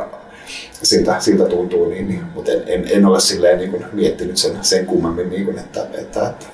siltä, 0.82 1.16
siltä 1.18 1.44
tuntuu, 1.44 1.88
niin, 1.88 2.09
niin, 2.09 2.23
mutta 2.35 2.52
en, 2.52 2.62
en, 2.66 2.85
en, 2.90 3.06
ole 3.06 3.20
silleen 3.20 3.59
niin 3.59 3.70
kuin, 3.70 3.85
miettinyt 3.92 4.37
sen, 4.37 4.59
sen 4.62 4.87
kummemmin, 4.87 5.30
niin 5.30 5.44
kuin, 5.44 5.59
että, 5.59 5.87
että, 5.99 6.28
että 6.28 6.47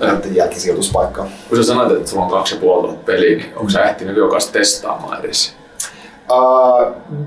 näiden 0.00 0.36
jälkisijoituspaikkaa. 0.36 1.28
Kun 1.48 1.58
sä 1.58 1.64
sanoit, 1.64 1.96
että 1.96 2.10
sulla 2.10 2.24
on 2.24 2.30
kaksi 2.30 2.54
ja 2.54 2.60
puoli 2.60 2.96
peliä, 3.06 3.36
niin 3.36 3.52
onko 3.56 3.70
sä 3.70 3.82
ehtinyt 3.82 4.16
jokaista 4.16 4.52
testaamaan 4.52 5.24
edes? 5.24 5.59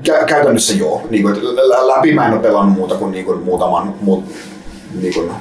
Kä- 0.03 0.25
käytännössä 0.25 0.74
joo. 0.74 1.01
Niin 1.10 1.24
kuin, 1.24 1.36
läpi 1.88 2.13
mä 2.13 2.27
en 2.27 2.33
ole 2.33 2.41
pelannut 2.41 2.75
muuta 2.75 2.95
kuin, 2.95 3.12
niin 3.12 3.25
kuin 3.25 3.43
muutaman, 3.43 3.95
muut, 4.01 4.25
niin 5.01 5.13
kuin, 5.13 5.31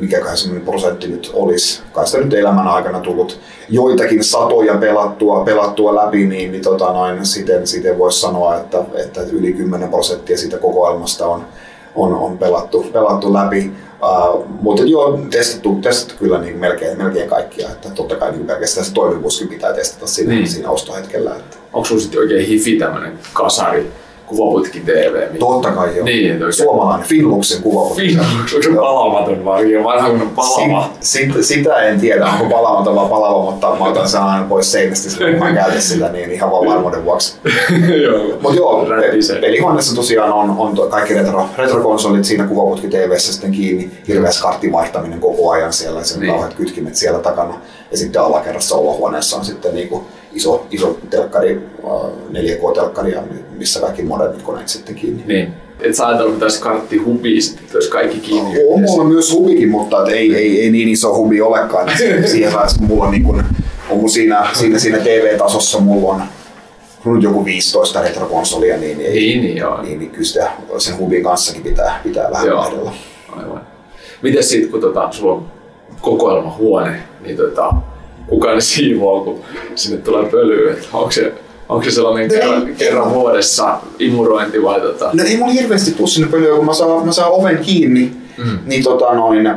mikäköhän 0.00 0.36
semmoinen 0.36 0.66
prosentti 0.66 1.08
nyt 1.08 1.30
olisi. 1.34 1.82
Kai 1.92 2.06
sitä 2.06 2.24
nyt 2.24 2.34
elämän 2.34 2.68
aikana 2.68 3.00
tullut 3.00 3.40
joitakin 3.68 4.24
satoja 4.24 4.74
pelattua, 4.74 5.44
pelattua 5.44 5.94
läpi, 5.94 6.26
niin, 6.26 6.52
niin 6.52 6.62
tota 6.62 6.92
noin, 6.92 7.26
siten, 7.26 7.66
siten 7.66 7.98
voisi 7.98 8.20
sanoa, 8.20 8.56
että, 8.56 8.84
että 9.04 9.20
yli 9.32 9.52
10 9.52 9.88
prosenttia 9.88 10.38
siitä 10.38 10.58
kokoelmasta 10.58 11.26
on, 11.26 11.44
on, 11.94 12.14
on 12.14 12.38
pelattu, 12.38 12.86
pelattu 12.92 13.32
läpi. 13.32 13.72
Uh, 14.02 14.46
mutta 14.60 14.82
joo, 14.82 15.18
testattu, 15.30 15.74
testattu 15.82 16.14
kyllä 16.18 16.38
niin 16.38 16.58
melkein, 16.58 16.98
melkein 16.98 17.28
kaikkia. 17.28 17.70
Että 17.70 17.90
totta 17.90 18.16
kai 18.16 18.32
niin 18.32 18.46
pelkästään 18.46 18.86
se 18.86 18.92
toimivuuskin 18.92 19.48
pitää 19.48 19.72
testata 19.72 20.06
siinä, 20.06 20.34
niin. 20.34 20.48
siinä 20.48 20.70
ostohetkellä. 20.70 21.36
Että. 21.36 21.56
Onko 21.72 21.84
sinulla 21.84 22.02
sitten 22.02 22.20
oikein 22.20 22.46
hifi 22.46 22.78
tämmöinen 22.78 23.18
kasari, 23.32 23.92
kuvaputki 24.30 24.80
TV. 24.80 25.38
Totta 25.38 25.70
kai 25.70 25.96
joo. 25.96 26.04
Niin, 26.04 26.40
Suomalainen 26.50 27.06
Finluxin 27.06 27.62
kuvaputki. 27.62 28.02
Finlux, 28.02 28.54
onko 28.54 28.62
se 28.62 28.74
palamaton 28.76 29.44
vai 29.44 29.64
vanha 29.84 30.10
kun 30.10 30.30
palava? 30.36 30.90
Sit, 31.00 31.32
sit, 31.32 31.44
sitä 31.44 31.76
en 31.76 32.00
tiedä, 32.00 32.26
onko 32.26 32.44
palamaton 32.44 32.94
vai 32.94 33.08
palava, 33.08 33.50
mutta 33.50 33.76
mä 33.78 33.84
otan 33.84 34.08
sen 34.08 34.20
aina 34.20 34.46
pois 34.48 34.72
seinästä, 34.72 35.24
kun 35.24 35.38
mä 35.38 35.52
käytän 35.52 35.82
sitä 35.82 36.12
niin 36.12 36.30
ihan 36.30 36.50
vaan 36.50 36.66
varmuuden 36.66 37.04
vuoksi. 37.04 37.34
Mutta 38.42 38.58
joo, 38.60 38.86
pelihuoneessa 39.40 39.96
tosiaan 39.96 40.32
on, 40.32 40.50
on 40.50 40.90
kaikki 40.90 41.14
retro, 41.14 41.48
retrokonsolit 41.58 42.24
siinä 42.24 42.46
kuvaputki 42.46 42.88
TVssä 42.88 43.32
sitten 43.32 43.52
kiinni, 43.52 43.90
hirveäs 44.08 44.42
kartin 44.42 44.72
vaihtaminen 44.72 45.20
koko 45.20 45.50
ajan 45.50 45.72
siellä, 45.72 46.04
sen 46.04 46.20
niin. 46.20 46.32
kauheat 46.32 46.54
kytkimet 46.54 46.94
siellä 46.94 47.18
takana. 47.18 47.54
Ja 47.90 47.96
sitten 47.96 48.22
alakerrassa 48.22 48.76
olohuoneessa 48.76 49.36
on 49.36 49.44
sitten 49.44 49.74
niinku 49.74 50.04
iso, 50.32 50.66
iso 50.70 50.98
telkkari, 51.10 51.62
4K-telkkari, 52.32 53.18
missä 53.58 53.80
kaikki 53.80 54.02
modernit 54.02 54.42
koneet 54.42 54.68
sitten 54.68 54.94
kiinni. 54.94 55.22
Niin. 55.26 55.54
Et 55.80 55.94
sä 55.94 56.06
ajatellut 56.06 56.38
tässä 56.38 56.62
kartti 56.62 56.96
hubi 56.96 57.40
sitten, 57.40 57.66
jos 57.74 57.88
kaikki 57.88 58.18
kiinni? 58.18 58.50
On 58.68 58.80
mulla 58.80 59.04
myös 59.04 59.34
hubikin, 59.34 59.68
mutta 59.68 60.02
et 60.02 60.08
ei, 60.08 60.34
ei, 60.34 60.62
ei, 60.62 60.70
niin 60.70 60.88
iso 60.88 61.16
hubi 61.16 61.40
olekaan. 61.40 61.90
Siihen 62.26 62.52
vaiheessa 62.52 62.82
mulla 62.82 63.04
on, 63.04 63.10
niin 63.10 63.22
kun, 63.22 63.44
on 63.90 64.10
siinä, 64.10 64.46
siinä, 64.52 64.78
siinä 64.78 64.98
TV-tasossa 64.98 65.80
mulla 65.80 66.14
on 66.14 66.22
nyt 67.04 67.22
joku 67.22 67.44
15 67.44 68.02
retrokonsolia, 68.02 68.76
niin, 68.76 69.00
ei, 69.00 69.12
niin, 69.12 69.40
niin, 69.40 69.56
joo. 69.56 69.82
niin, 69.82 69.98
niin 69.98 70.10
kyllä 70.10 70.24
sitä, 70.24 70.50
sen 70.78 70.98
hubin 70.98 71.22
kanssakin 71.22 71.62
pitää, 71.62 72.00
pitää 72.02 72.30
vähän 72.30 72.46
joo. 72.46 72.58
vaihdella. 72.58 72.92
Aivan. 73.36 73.60
Miten 74.22 74.44
sitten, 74.44 74.70
kun 74.70 74.80
tota, 74.80 75.08
sulla 75.10 75.32
on 75.32 75.46
kokoelmahuone, 76.00 77.02
niin 77.20 77.36
tota, 77.36 77.74
kuka 78.30 78.54
ne 78.54 78.60
siivoo, 78.60 79.24
kun 79.24 79.40
sinne 79.74 79.98
tulee 79.98 80.30
pölyä. 80.30 80.74
onko 80.92 81.10
se, 81.10 81.32
onko 81.68 81.84
se 81.84 81.90
sellainen 81.90 82.28
no 82.28 82.34
kerran, 82.34 82.68
ei, 82.68 82.74
kerran 82.74 83.14
vuodessa 83.14 83.78
imurointi 83.98 84.62
vai 84.62 84.80
tota? 84.80 85.10
No 85.12 85.24
ei 85.24 85.36
mulla 85.36 85.52
hirveästi 85.52 85.90
tuu 85.90 86.06
sinne 86.06 86.28
pölyä, 86.28 86.56
kun 86.56 86.66
mä 86.66 86.74
saan, 86.74 87.06
mä 87.06 87.12
saan 87.12 87.32
oven 87.32 87.58
kiinni, 87.58 88.12
mm. 88.38 88.58
niin 88.66 88.82
tota 88.82 89.14
noin, 89.14 89.50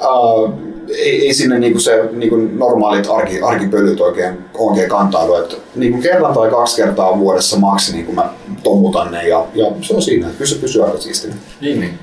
uh, 0.00 0.52
ei, 0.88 1.26
ei 1.26 1.34
sinne 1.34 1.58
niinku 1.58 1.80
se 1.80 2.08
niinku 2.12 2.36
normaalit 2.36 3.06
arki, 3.10 3.40
arkipölyt 3.40 4.00
oikein, 4.00 4.34
oikein 4.54 4.88
kantaudu. 4.88 5.34
Et 5.34 5.58
niinku 5.74 6.00
kerran 6.00 6.34
tai 6.34 6.50
kaksi 6.50 6.76
kertaa 6.76 7.18
vuodessa 7.18 7.56
maksi 7.56 7.92
niin 7.92 8.14
mä 8.14 8.30
tomutan 8.62 9.10
ne 9.10 9.28
ja, 9.28 9.46
ja 9.54 9.66
se 9.80 9.94
on 9.94 10.02
siinä, 10.02 10.28
että 10.28 10.46
se 10.46 10.54
pysyy 10.54 10.84
aika 10.84 10.98
siistinä. 10.98 11.34
Niin, 11.60 11.80
niin. 11.80 11.98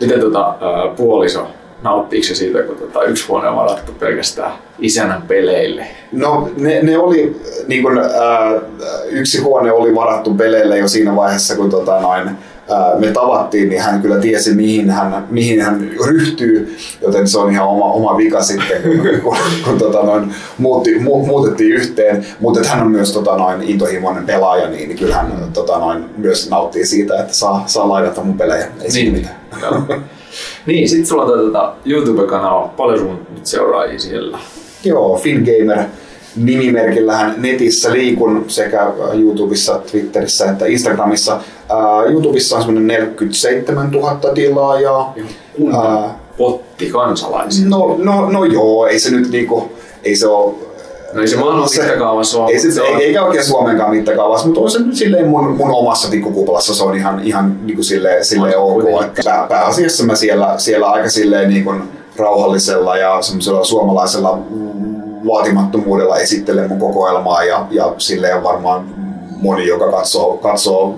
Miten 0.00 0.20
tota, 0.20 0.56
puoliso 0.96 1.46
nauttiiko 1.84 2.26
se 2.26 2.34
siitä, 2.34 2.62
kun 2.62 2.76
tota, 2.76 3.02
yksi 3.02 3.26
huone 3.28 3.48
on 3.48 3.56
varattu 3.56 3.92
pelkästään 3.92 4.52
isänän 4.78 5.22
peleille? 5.22 5.86
No 6.12 6.50
ne, 6.56 6.82
ne 6.82 6.98
oli, 6.98 7.40
niin 7.66 7.82
kun, 7.82 7.98
äh, 7.98 8.62
yksi 9.06 9.38
huone 9.38 9.72
oli 9.72 9.94
varattu 9.94 10.34
peleille 10.34 10.78
jo 10.78 10.88
siinä 10.88 11.16
vaiheessa, 11.16 11.56
kun 11.56 11.70
tota, 11.70 12.00
noin, 12.00 12.28
äh, 12.28 12.98
me 12.98 13.06
tavattiin, 13.06 13.68
niin 13.68 13.82
hän 13.82 14.02
kyllä 14.02 14.16
tiesi, 14.16 14.54
mihin 14.54 14.90
hän, 14.90 15.26
mihin 15.30 15.60
hän 15.60 15.90
ryhtyy, 16.06 16.76
joten 17.02 17.28
se 17.28 17.38
on 17.38 17.52
ihan 17.52 17.68
oma, 17.68 17.84
oma 17.84 18.16
vika 18.16 18.42
sitten, 18.42 18.82
kun, 18.82 19.20
kun, 19.22 19.36
kun 19.64 19.78
tota, 19.78 20.02
noin, 20.02 20.34
muutti, 20.58 20.98
mu, 20.98 21.26
muutettiin 21.26 21.72
yhteen. 21.72 22.26
Mutta 22.40 22.68
hän 22.68 22.82
on 22.82 22.90
myös 22.90 23.12
tota, 23.12 23.36
noin, 23.36 23.62
intohimoinen 23.62 24.26
pelaaja, 24.26 24.68
niin, 24.70 24.98
kyllä 24.98 25.16
hän 25.16 25.32
tota, 25.52 25.78
noin, 25.78 26.04
myös 26.16 26.50
nauttii 26.50 26.86
siitä, 26.86 27.20
että 27.20 27.34
saa, 27.34 27.62
saa 27.66 27.88
lainata 27.88 28.20
mun 28.20 28.38
pelejä. 28.38 28.66
Ei 28.80 28.90
niin. 28.92 29.12
mitään. 29.12 29.36
Niin, 30.66 30.88
sit 30.88 31.06
sulla 31.06 31.22
on 31.22 31.38
tuota 31.38 31.72
YouTube-kanava, 31.86 32.68
paljon 32.76 32.98
sun 32.98 33.26
nyt 33.34 33.46
seuraajia 33.46 33.98
siellä? 33.98 34.38
Joo, 34.84 35.16
Fingamer 35.16 35.84
nimimerkillähän 36.36 37.34
netissä 37.36 37.92
liikun 37.92 38.44
sekä 38.48 38.92
YouTubessa, 39.18 39.80
Twitterissä 39.90 40.50
että 40.50 40.66
Instagramissa. 40.66 41.36
Uh, 41.36 42.12
YouTubessa 42.12 42.56
on 42.56 42.62
semmoinen 42.62 42.86
47 42.86 43.90
000 43.90 44.14
tilaajaa. 44.34 45.14
Uh, 45.58 46.10
potti 46.36 46.90
kansalaisia? 46.90 47.68
No, 47.68 47.96
no, 47.98 48.30
no 48.30 48.44
joo, 48.44 48.86
ei 48.86 48.98
se 49.00 49.10
nyt 49.10 49.30
niinku, 49.30 49.72
ei 50.04 50.16
se 50.16 50.26
ole 50.26 50.54
No 51.14 51.20
ei 51.20 51.28
se 51.28 51.36
maailman 51.36 51.68
mittakaavassa 51.78 52.42
ole. 52.42 52.52
Ei, 52.52 52.58
se, 52.58 52.82
ei, 52.82 53.04
eikä 53.04 53.22
oikein 53.22 53.44
Suomenkaan 53.44 53.90
mittakaavassa, 53.90 54.46
mutta 54.46 54.60
on 54.60 54.70
se 54.70 54.78
silleen 54.92 55.28
mun, 55.28 55.56
mun 55.56 55.70
omassa 55.70 56.08
pikkukuplassa 56.08 56.74
se 56.74 56.84
on 56.84 56.96
ihan, 56.96 57.20
ihan 57.24 57.66
niin 57.66 57.74
kuin 57.74 57.84
silleen, 57.84 58.24
silleen 58.24 58.58
ok. 58.58 58.82
Että 59.04 59.22
pää, 59.24 59.46
pääasiassa 59.48 60.04
mä 60.04 60.14
siellä, 60.14 60.54
siellä 60.58 60.86
aika 60.86 61.10
silleen 61.10 61.48
niin 61.48 61.64
kuin 61.64 61.82
rauhallisella 62.16 62.96
ja 62.96 63.22
semmoisella 63.22 63.64
suomalaisella 63.64 64.38
vaatimattomuudella 65.26 66.18
esittelen 66.18 66.68
mun 66.68 66.78
kokoelmaa 66.78 67.44
ja, 67.44 67.66
ja 67.70 67.94
silleen 67.98 68.42
varmaan 68.42 68.84
moni, 69.36 69.66
joka 69.66 69.90
katsoo, 69.90 70.36
katsoo 70.36 70.94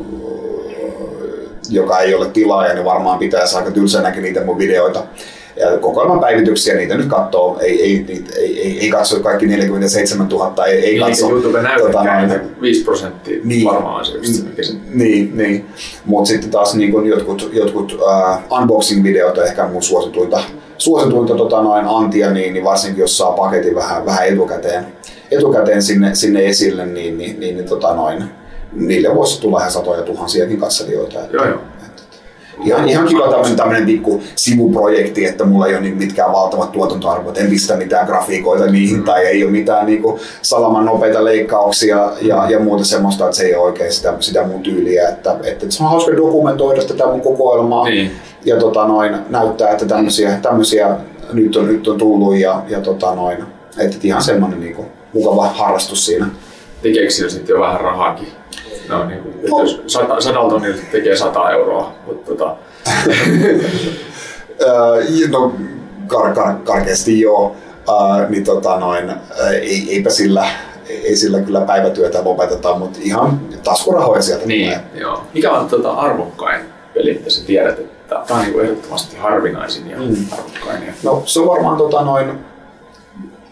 joka 1.70 1.98
ei 2.00 2.14
ole 2.14 2.26
tilaaja, 2.26 2.74
niin 2.74 2.84
varmaan 2.84 3.18
pitäisi 3.18 3.56
aika 3.56 3.70
tylsänäkin 3.70 4.22
niitä 4.22 4.44
mun 4.44 4.58
videoita 4.58 5.02
ja 5.56 5.78
kokoelman 5.78 6.20
päivityksiä, 6.20 6.74
niitä 6.74 6.96
nyt 6.96 7.06
katsoo, 7.06 7.58
ei, 7.60 7.82
ei, 7.82 8.04
ei, 8.08 8.24
ei, 8.36 8.60
ei, 8.60 8.78
ei 8.80 8.90
katso 8.90 9.20
kaikki 9.20 9.46
47 9.46 10.28
000, 10.28 10.66
ei, 10.66 10.74
ei 10.74 10.90
niin, 10.90 11.00
katso. 11.00 11.30
YouTube 11.30 11.58
tota, 11.78 12.04
noin, 12.04 12.60
5 12.60 12.84
prosenttia 12.84 13.40
niin, 13.44 13.64
varmaan 13.64 14.00
asioista. 14.00 14.48
Niin, 14.92 15.36
niin. 15.36 15.66
mutta 16.04 16.28
sitten 16.28 16.50
taas 16.50 16.74
niin 16.74 16.92
kun 16.92 17.06
jotkut, 17.06 17.50
jotkut 17.52 17.92
uh, 17.92 18.58
unboxing-videot 18.58 19.38
on 19.38 19.46
ehkä 19.46 19.68
mun 19.68 19.82
suosituinta, 19.82 20.40
suosituinta 20.78 21.34
tota, 21.34 21.62
noin 21.62 21.84
antia, 21.88 22.30
niin, 22.30 22.52
niin 22.52 22.64
varsinkin 22.64 23.00
jos 23.00 23.18
saa 23.18 23.32
paketin 23.32 23.74
vähän, 23.74 24.06
vähän 24.06 24.26
etukäteen, 24.26 24.86
etukäteen 25.30 25.82
sinne, 25.82 26.14
sinne 26.14 26.46
esille, 26.46 26.86
niin, 26.86 27.18
niin, 27.18 27.40
niin, 27.40 27.56
niin 27.56 27.68
tota, 27.68 27.94
noin, 27.94 28.24
niille 28.72 29.14
voisi 29.14 29.40
tulla 29.40 29.58
ihan 29.58 29.70
satoja 29.70 30.02
tuhansiakin 30.02 30.60
katselijoita. 30.60 31.20
Että, 31.20 31.36
joo, 31.36 31.48
joo 31.48 31.60
ihan, 32.64 32.88
ihan 32.88 33.06
kiva 33.06 33.28
tämmöinen, 33.28 33.56
tämmöinen 33.56 33.86
pikku 33.86 34.22
sivuprojekti, 34.36 35.26
että 35.26 35.44
mulla 35.44 35.66
ei 35.66 35.74
ole 35.74 35.80
niin 35.80 35.96
mitkään 35.96 36.32
valtavat 36.32 36.72
tuotantoarvot, 36.72 37.38
en 37.38 37.50
pistä 37.50 37.76
mitään 37.76 38.06
grafiikoita 38.06 38.66
niihin 38.66 38.96
mm. 38.96 39.04
tai 39.04 39.26
ei 39.26 39.44
ole 39.44 39.52
mitään 39.52 39.86
niin 39.86 40.02
kuin 40.02 40.20
salaman 40.42 40.84
nopeita 40.84 41.24
leikkauksia 41.24 42.12
ja, 42.22 42.50
ja 42.50 42.58
muuta 42.58 42.84
semmoista, 42.84 43.24
että 43.24 43.36
se 43.36 43.44
ei 43.44 43.54
ole 43.54 43.64
oikein 43.64 43.92
sitä, 43.92 44.14
sitä 44.20 44.46
mun 44.46 44.62
tyyliä, 44.62 45.08
että, 45.08 45.36
että 45.44 45.66
se 45.68 45.82
on 45.82 45.90
hauska 45.90 46.16
dokumentoida 46.16 46.82
tätä 46.82 47.06
mun 47.06 47.20
kokoelmaa 47.20 47.84
niin. 47.84 48.10
ja 48.44 48.56
tota 48.56 48.86
noin, 48.86 49.16
näyttää, 49.30 49.70
että 49.70 49.86
tämmöisiä, 49.86 50.38
tämmöisiä 50.42 50.96
nyt, 51.32 51.56
on, 51.56 51.66
nyt 51.66 51.88
on 51.88 51.98
tullut 51.98 52.36
ja, 52.36 52.62
ja 52.68 52.80
tota 52.80 53.14
noin, 53.14 53.38
että 53.78 53.96
ihan 54.02 54.22
semmoinen 54.22 54.60
niin 54.60 54.74
kuin, 54.74 54.88
mukava 55.12 55.48
harrastus 55.48 56.06
siinä. 56.06 56.26
Tekeekö 56.82 57.10
sitten 57.10 57.54
jo 57.54 57.60
vähän 57.60 57.80
rahaakin? 57.80 58.28
No, 58.88 59.06
niin 59.06 59.22
kuin, 59.22 59.34
että 59.34 59.48
jos 59.48 59.82
sata, 59.86 60.20
sadalla 60.20 60.50
tonnilla 60.50 60.82
tekee 60.92 61.16
100 61.16 61.50
euroa, 61.50 61.92
mutta 62.06 62.30
tota, 62.30 62.56
Öö, 64.62 65.28
no 65.30 65.54
kar, 66.06 66.34
kar, 66.34 66.54
karkeasti 66.64 67.20
joo, 67.20 67.56
öö, 67.88 68.28
niin 68.28 68.44
tota 68.44 68.80
noin, 68.80 69.12
ei, 69.52 69.86
eipä 69.90 70.10
sillä, 70.10 70.46
ei 70.88 71.16
sillä 71.16 71.40
kyllä 71.40 71.60
päivätyötä 71.60 72.24
lopeteta, 72.24 72.74
mutta 72.74 72.98
ihan 73.02 73.40
taskurahoja 73.64 74.22
sieltä 74.22 74.46
niin, 74.46 74.72
tulee. 74.72 74.84
joo. 74.94 75.24
Mikä 75.34 75.52
on 75.52 75.68
tota, 75.68 75.90
arvokkain 75.90 76.60
peli, 76.94 77.14
mitä 77.14 77.30
sä 77.30 77.46
tiedät, 77.46 77.78
että 77.78 78.22
tämä 78.26 78.38
on 78.38 78.44
niin 78.44 78.52
kuin 78.52 78.64
ehdottomasti 78.64 79.16
harvinaisin 79.16 79.90
ja 79.90 79.96
mm. 79.96 80.16
arvokkain. 80.32 80.86
Ja... 80.86 80.92
No 81.02 81.22
se 81.24 81.40
on 81.40 81.46
varmaan 81.46 81.76
tota 81.76 82.02
noin, 82.02 82.38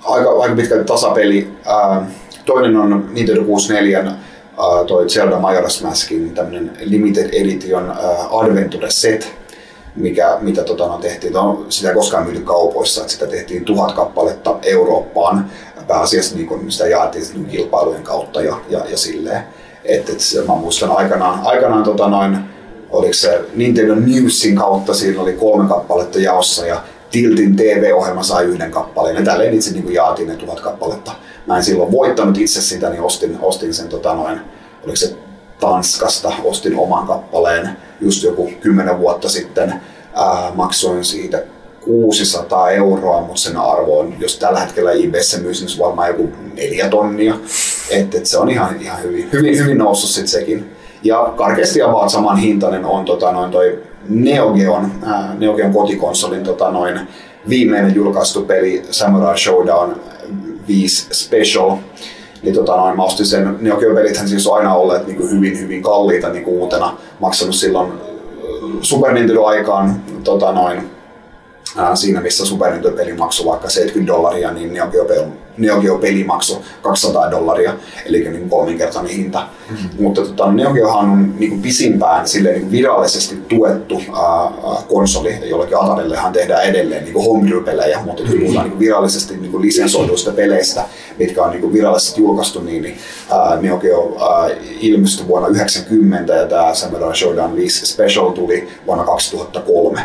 aika, 0.05 0.31
aika 0.31 0.55
pitkälti 0.57 0.85
tasapeli. 0.85 1.49
Ää, 1.67 2.07
toinen 2.47 2.77
on 2.77 3.09
Nintendo 3.13 3.45
64 3.45 4.05
toi 4.87 5.09
Zelda 5.09 5.37
Majora's 5.37 5.83
Maskin 5.83 6.35
tämmönen 6.35 6.77
limited 6.81 7.29
edition 7.33 7.91
ää, 7.91 8.27
adventure 8.31 8.91
set, 8.91 9.33
mikä, 9.97 10.39
mitä 10.41 10.63
tota, 10.63 10.87
no, 10.87 10.99
tehtiin. 10.99 11.33
No, 11.33 11.67
sitä 11.69 11.89
ei 11.89 11.95
koskaan 11.95 12.25
myyty 12.25 12.41
kaupoissa, 12.41 13.01
että 13.01 13.13
sitä 13.13 13.27
tehtiin 13.27 13.65
tuhat 13.65 13.93
kappaletta 13.93 14.59
Eurooppaan. 14.63 15.51
Pääasiassa 15.89 16.37
niin 16.37 16.47
kun 16.47 16.73
sitä 16.73 16.89
jaettiin 16.89 17.25
niin 17.35 17.47
kilpailujen 17.47 18.03
kautta 18.03 18.43
ja, 18.43 18.57
ja, 18.69 18.85
ja 18.89 18.97
silleen. 18.97 19.43
Et, 19.85 20.09
et 20.09 20.47
mä 20.49 20.55
muistan 20.55 20.91
aikanaan, 20.91 21.41
aikanaan 21.45 21.85
tota, 21.85 22.09
noin, 22.09 22.39
oliko 22.91 23.13
se 23.13 23.41
Nintendo 23.55 23.95
Newsin 23.95 24.57
kautta, 24.57 24.95
siinä 24.95 25.23
oli 25.23 25.33
kolme 25.33 25.69
kappaletta 25.69 26.19
jaossa 26.19 26.67
ja 26.67 26.83
Tiltin 27.11 27.57
TV-ohjelma 27.57 28.23
sai 28.23 28.45
yhden 28.45 28.71
kappaleen 28.71 29.17
ja 29.17 29.25
tälleen 29.25 29.55
itse 29.55 29.73
niin 29.73 29.95
jaatiin 29.95 30.29
ne 30.29 30.37
tuhat 30.37 30.61
kappaletta. 30.61 31.13
Mä 31.47 31.57
en 31.57 31.65
silloin 31.65 31.93
voittanut 31.93 32.39
itse 32.39 32.63
sitä, 32.63 32.91
niin 32.91 33.03
ostin, 33.03 33.39
ostin 33.43 33.75
sen 33.75 33.89
tota 33.89 34.15
noin, 34.15 34.41
oliko 34.83 34.97
se 34.97 35.17
Tanskasta, 35.61 36.33
ostin 36.45 36.77
oman 36.79 37.07
kappaleen 37.07 37.69
just 38.01 38.23
joku 38.23 38.51
kymmenen 38.61 38.99
vuotta 38.99 39.29
sitten. 39.29 39.75
Ää, 40.15 40.53
maksoin 40.55 41.05
siitä 41.05 41.43
600 41.81 42.71
euroa, 42.71 43.21
mutta 43.21 43.43
sen 43.43 43.57
arvo 43.57 43.99
on, 43.99 44.15
jos 44.21 44.39
tällä 44.39 44.61
hetkellä 44.61 44.93
eBayssä 44.93 45.39
myisin, 45.39 45.67
niin 45.67 45.79
varmaan 45.79 46.09
joku 46.09 46.29
neljä 46.55 46.89
tonnia. 46.89 47.35
Et, 47.91 48.15
et 48.15 48.27
se 48.27 48.39
on 48.39 48.51
ihan, 48.51 48.81
ihan 48.81 49.03
hyvin, 49.03 49.33
hyvin, 49.33 49.59
hyvin 49.59 49.79
noussut 49.79 50.11
sit 50.11 50.29
sekin. 50.29 50.71
Ja 51.03 51.35
karkeasti 51.37 51.83
about 51.83 52.11
saman 52.11 52.37
hintainen 52.37 52.85
on 52.85 53.05
tota, 53.05 53.33
noin 53.33 53.51
toi 53.51 53.79
Neo 54.09 54.51
Geon, 54.53 54.93
ää, 55.03 55.35
Neo 55.39 55.55
Geon 55.55 55.73
kotikonsolin 55.73 56.45
tota, 56.45 56.71
noin 56.71 57.01
viimeinen 57.49 57.95
julkaistu 57.95 58.43
peli 58.43 58.83
Samurai 58.91 59.39
Showdown 59.39 60.01
5 60.69 61.07
Special. 61.13 61.77
Niin 62.43 62.55
tota 62.55 62.77
noin, 62.77 62.97
mä 62.97 63.03
ostin 63.03 63.27
sen, 63.27 63.57
Neo 63.61 63.77
Geo 63.77 63.95
pelithän 63.95 64.29
siis 64.29 64.47
on 64.47 64.57
aina 64.57 64.75
olleet 64.75 65.07
niin 65.07 65.17
kuin 65.17 65.31
hyvin 65.31 65.59
hyvin 65.59 65.83
kalliita 65.83 66.29
niin 66.29 66.45
kuin 66.45 66.57
uutena. 66.57 66.97
Maksanut 67.21 67.55
silloin 67.55 67.93
Super 68.81 69.13
Nintendo-aikaan 69.13 70.03
tota 70.25 70.53
noin, 70.53 70.91
ää, 71.77 71.97
siinä 71.97 72.21
missä 72.21 72.47
Super 72.47 72.73
Nintendo-peli 72.73 73.13
maksoi 73.13 73.47
vaikka 73.47 73.71
70 73.71 74.13
dollaria, 74.13 74.53
niin 74.53 74.73
Neo 74.73 74.87
Geo, 74.87 75.07
Neo 75.59 75.81
Geo 75.81 75.99
peli 75.99 76.25
maksoi 76.25 76.61
200 76.83 77.31
dollaria, 77.31 77.75
eli 78.07 78.29
niin 78.29 78.49
kolminkertainen 78.49 79.13
hinta. 79.13 79.49
Mm-hmm. 79.71 79.89
Mutta 80.01 80.21
tota, 80.21 80.53
Neo 80.53 80.73
Geohan 80.73 81.11
on 81.11 81.35
niin 81.39 81.51
kuin 81.51 81.63
pisimpään 81.63 82.29
silleen, 82.29 82.55
niin 82.55 82.71
virallisesti 82.71 83.37
tuettu 83.49 84.03
ää, 84.09 84.83
konsoli, 84.89 85.49
jollakin 85.49 85.77
Atarillehan 85.81 86.33
tehdään 86.33 86.63
edelleen 86.63 87.05
niin 87.05 87.15
homebrew-pelejä, 87.15 88.01
mutta 88.05 88.23
mm-hmm. 88.23 88.41
puhutaan 88.41 88.69
niin 88.69 88.79
virallisesti 88.79 89.37
niin 89.37 89.63
lisensoiduista 89.63 90.33
peleistä, 90.33 90.85
mitkä 91.19 91.43
on 91.43 91.51
niin 91.51 91.73
virallisesti 91.73 92.21
julkaistu, 92.21 92.61
niin, 92.61 92.83
niin 92.83 92.97
ää, 93.31 93.57
Neo 93.61 93.79
Geo 93.79 94.17
ää, 94.21 94.51
ilmestyi 94.81 95.27
vuonna 95.29 95.49
1990 95.49 96.35
ja 96.35 96.47
tämä 96.47 96.75
Samurai 96.75 97.17
Showdown 97.17 97.57
5 97.57 97.87
Special 97.87 98.31
tuli 98.31 98.69
vuonna 98.87 99.05
2003. 99.05 100.01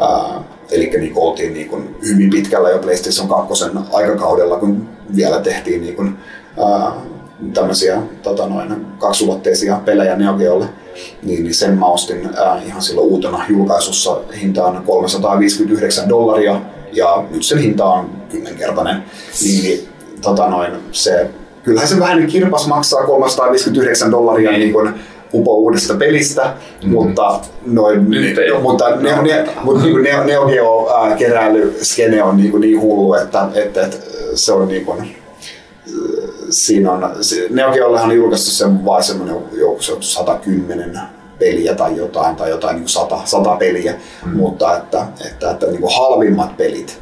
Ää, 0.00 0.42
Eli 0.72 0.90
niin 0.98 1.12
oltiin 1.16 1.54
niin 1.54 1.68
kuin 1.68 1.96
hyvin 2.08 2.30
pitkällä 2.30 2.70
jo 2.70 2.78
PlayStation 2.78 3.28
2 3.28 3.64
aikakaudella, 3.92 4.58
kun 4.58 4.88
vielä 5.16 5.40
tehtiin 5.40 5.80
niin 5.80 5.96
kuin, 5.96 6.18
ää, 6.64 6.92
tämmöisiä 7.54 8.02
tota 8.22 8.46
noin, 8.46 8.86
kaksulotteisia 8.98 9.80
pelejä 9.84 10.16
Neo 10.16 10.34
Geolle. 10.34 10.66
Niin, 11.22 11.44
niin 11.44 11.54
sen 11.54 11.78
mä 11.78 11.86
ostin 11.86 12.30
ää, 12.36 12.62
ihan 12.66 12.82
silloin 12.82 13.08
uutena 13.08 13.44
julkaisussa 13.48 14.20
hintaan 14.40 14.82
359 14.84 16.08
dollaria 16.08 16.60
ja 16.92 17.24
nyt 17.30 17.42
sen 17.42 17.58
hinta 17.58 17.84
on 17.84 18.10
kymmenkertainen. 18.30 19.04
Niin, 19.42 19.64
niin 19.64 19.88
tota 20.22 20.48
noin, 20.48 20.72
se, 20.92 21.30
kyllähän 21.62 21.88
se 21.88 21.98
vähän 21.98 22.26
kirpas 22.26 22.66
maksaa 22.66 23.06
359 23.06 24.10
dollaria 24.10 24.50
niin, 24.50 24.60
niin 24.60 24.72
kuin, 24.72 24.94
upo 25.34 25.54
uudesta 25.54 25.94
pelistä, 25.94 26.42
mm-hmm. 26.42 26.92
mutta 26.92 27.40
noin, 27.66 28.10
Nyt 28.10 28.38
ei. 28.38 28.50
no, 28.50 28.60
mutta 28.60 28.96
ne, 28.96 29.22
ne, 29.22 29.48
mutta 29.62 29.84
niin 29.84 30.02
Neo, 30.02 30.24
Neo 30.24 30.46
Geo 30.46 30.90
ää, 30.96 31.16
keräilyskene 31.16 32.22
on 32.22 32.36
niin, 32.36 32.50
kuin 32.50 32.60
niin 32.60 32.80
hullu, 32.80 33.14
että, 33.14 33.48
että, 33.54 33.82
että 33.82 33.96
se 34.34 34.52
on 34.52 34.68
niin 34.68 34.84
kuin, 34.84 35.16
siinä 36.50 36.92
on, 36.92 37.10
Neo 37.50 37.72
Geollehan 37.72 38.10
on 38.10 38.16
julkaistu 38.16 38.50
sen 38.50 38.84
vain 38.84 39.04
semmoinen 39.04 39.36
joku 39.52 39.82
se 39.82 39.92
on 39.92 40.02
110 40.02 41.00
peliä 41.38 41.74
tai 41.74 41.96
jotain, 41.96 42.36
tai 42.36 42.50
jotain 42.50 42.76
niin 42.76 42.88
100, 42.88 43.20
100 43.24 43.56
peliä, 43.56 43.94
mm. 44.26 44.36
mutta 44.36 44.76
että, 44.76 45.06
että, 45.26 45.50
että 45.50 45.66
niin 45.66 45.80
kuin 45.80 45.94
halvimmat 45.96 46.56
pelit, 46.56 47.00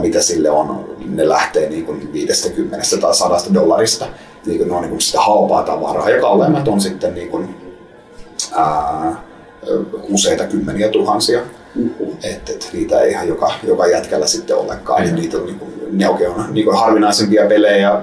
mitä 0.00 0.22
sille 0.22 0.50
on, 0.50 0.96
ne 1.06 1.28
lähtee 1.28 1.68
niin 1.68 1.86
kuin 1.86 2.12
50 2.12 2.76
tai 3.00 3.14
100 3.14 3.54
dollarista, 3.54 4.06
niin 4.46 4.58
kuin, 4.58 4.68
ne 4.68 4.74
on 4.74 4.82
niin 4.82 4.90
kuin 4.90 5.00
sitä 5.00 5.20
halpaa 5.20 5.62
tavaraa, 5.62 6.10
ja 6.10 6.20
kalleimmat 6.20 6.68
on 6.68 6.80
sitten 6.80 7.14
niin 7.14 7.28
kuin, 7.28 7.56
ää, 8.56 9.22
useita 10.02 10.44
kymmeniä 10.44 10.88
tuhansia. 10.88 11.40
Uh-huh. 11.76 12.16
Et, 12.22 12.48
et, 12.48 12.70
niitä 12.72 13.00
ei 13.00 13.10
ihan 13.10 13.28
joka, 13.28 13.52
joka 13.62 13.86
jätkällä 13.86 14.26
sitten 14.26 14.56
olekaan. 14.56 15.02
Mm-hmm. 15.02 15.16
Niitä 15.16 15.36
on, 15.36 15.46
niin 15.46 15.58
kuin, 15.58 15.72
ne 15.90 16.08
on 16.08 16.18
niin 16.50 16.64
kuin 16.64 16.78
harvinaisempia 16.78 17.46
pelejä. 17.46 17.90
Ää, 17.90 18.00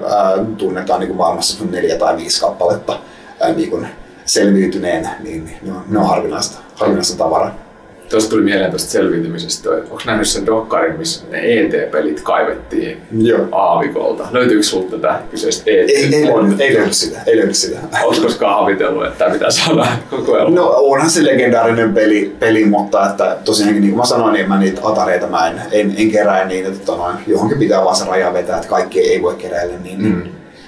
tunnetaan 0.56 1.00
niin 1.00 1.08
kuin 1.08 1.16
maailmassa 1.16 1.64
neljä 1.70 1.96
tai 1.96 2.16
viisi 2.16 2.40
kappaletta 2.40 2.98
ää, 3.40 3.52
niin 3.52 3.70
kuin 3.70 3.86
selviytyneen, 4.24 5.10
niin 5.20 5.50
ne 5.62 5.72
on, 5.72 5.82
ne 5.88 5.98
on 5.98 6.08
harvinaista, 6.08 6.58
harvinaista 6.74 7.18
tavaraa. 7.18 7.67
Tuosta 8.08 8.30
tuli 8.30 8.42
mieleen 8.42 8.70
tuosta 8.70 8.90
selviytymisestä, 8.90 9.70
että 9.78 9.90
onko 9.90 10.02
nähnyt 10.06 10.28
sen 10.28 10.46
dokkarin, 10.46 10.98
missä 10.98 11.24
ne 11.30 11.38
ET-pelit 11.38 12.20
kaivettiin 12.20 13.02
Joo. 13.22 13.48
aavikolta? 13.52 14.28
Löytyykö 14.32 14.62
sinulta 14.62 14.96
tätä 14.96 15.20
kyseistä 15.30 15.62
ET? 15.66 15.88
Ei, 15.90 16.14
ei, 16.14 16.26
löydy, 16.26 16.54
ei 16.58 16.74
löydy 16.74 16.92
sitä. 16.92 17.20
Ei 17.26 17.36
löydy 17.36 17.54
sitä. 17.54 17.78
Oletko 18.02 18.26
koskaan 18.26 18.54
havitellut, 18.60 19.06
että 19.06 19.18
tämä 19.18 19.30
pitää 19.30 19.50
saada 19.50 19.86
koko 20.10 20.34
ajan? 20.34 20.54
No 20.54 20.74
onhan 20.76 21.10
se 21.10 21.24
legendaarinen 21.24 21.94
peli, 21.94 22.36
peli 22.38 22.64
mutta 22.64 23.06
että 23.10 23.36
tosiaankin 23.44 23.80
niin 23.80 23.90
kuin 23.90 23.98
mä 23.98 24.06
sanoin, 24.06 24.32
niin 24.32 24.48
mä 24.48 24.58
niitä 24.58 24.80
atareita 24.84 25.26
mä 25.26 25.48
en, 25.48 25.60
en, 25.72 25.94
en 25.98 26.10
kerää 26.10 26.44
niitä, 26.44 26.68
että 26.68 26.92
noin, 26.92 27.16
johonkin 27.26 27.58
pitää 27.58 27.84
vaan 27.84 27.96
se 27.96 28.04
raja 28.04 28.32
vetää, 28.32 28.56
että 28.56 28.68
kaikki 28.68 29.00
ei 29.00 29.22
voi 29.22 29.34
keräillä. 29.34 29.78
Niin, 29.78 30.02
mm. 30.02 30.22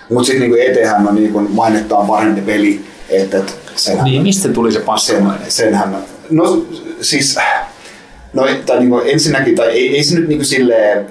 Mutta 0.09 0.27
sitten 0.27 0.51
niin 0.51 0.63
ET-hän 0.79 1.09
on 1.09 1.15
niin 1.15 1.33
kuin 1.33 1.51
mainettaan 1.51 2.07
parempi 2.07 2.41
peli, 2.41 2.81
että, 3.09 3.39
että 3.39 3.53
senhän, 3.77 4.05
Niin, 4.05 4.23
mistä 4.23 4.49
tuli 4.49 4.73
se 4.73 4.81
passi? 4.81 5.07
sen, 5.13 5.25
senhän, 5.49 5.97
no 6.31 6.67
siis, 7.03 7.39
no 8.33 8.47
tai 8.67 8.79
niin 8.79 8.91
kuin 8.91 9.07
ensinnäkin, 9.07 9.57
tai 9.57 9.69
ei, 9.69 9.97
ei 9.97 10.05
se 10.05 10.15
nyt 10.15 10.29
niin 10.29 10.39
kuin 10.39 10.47
silleen 10.47 11.07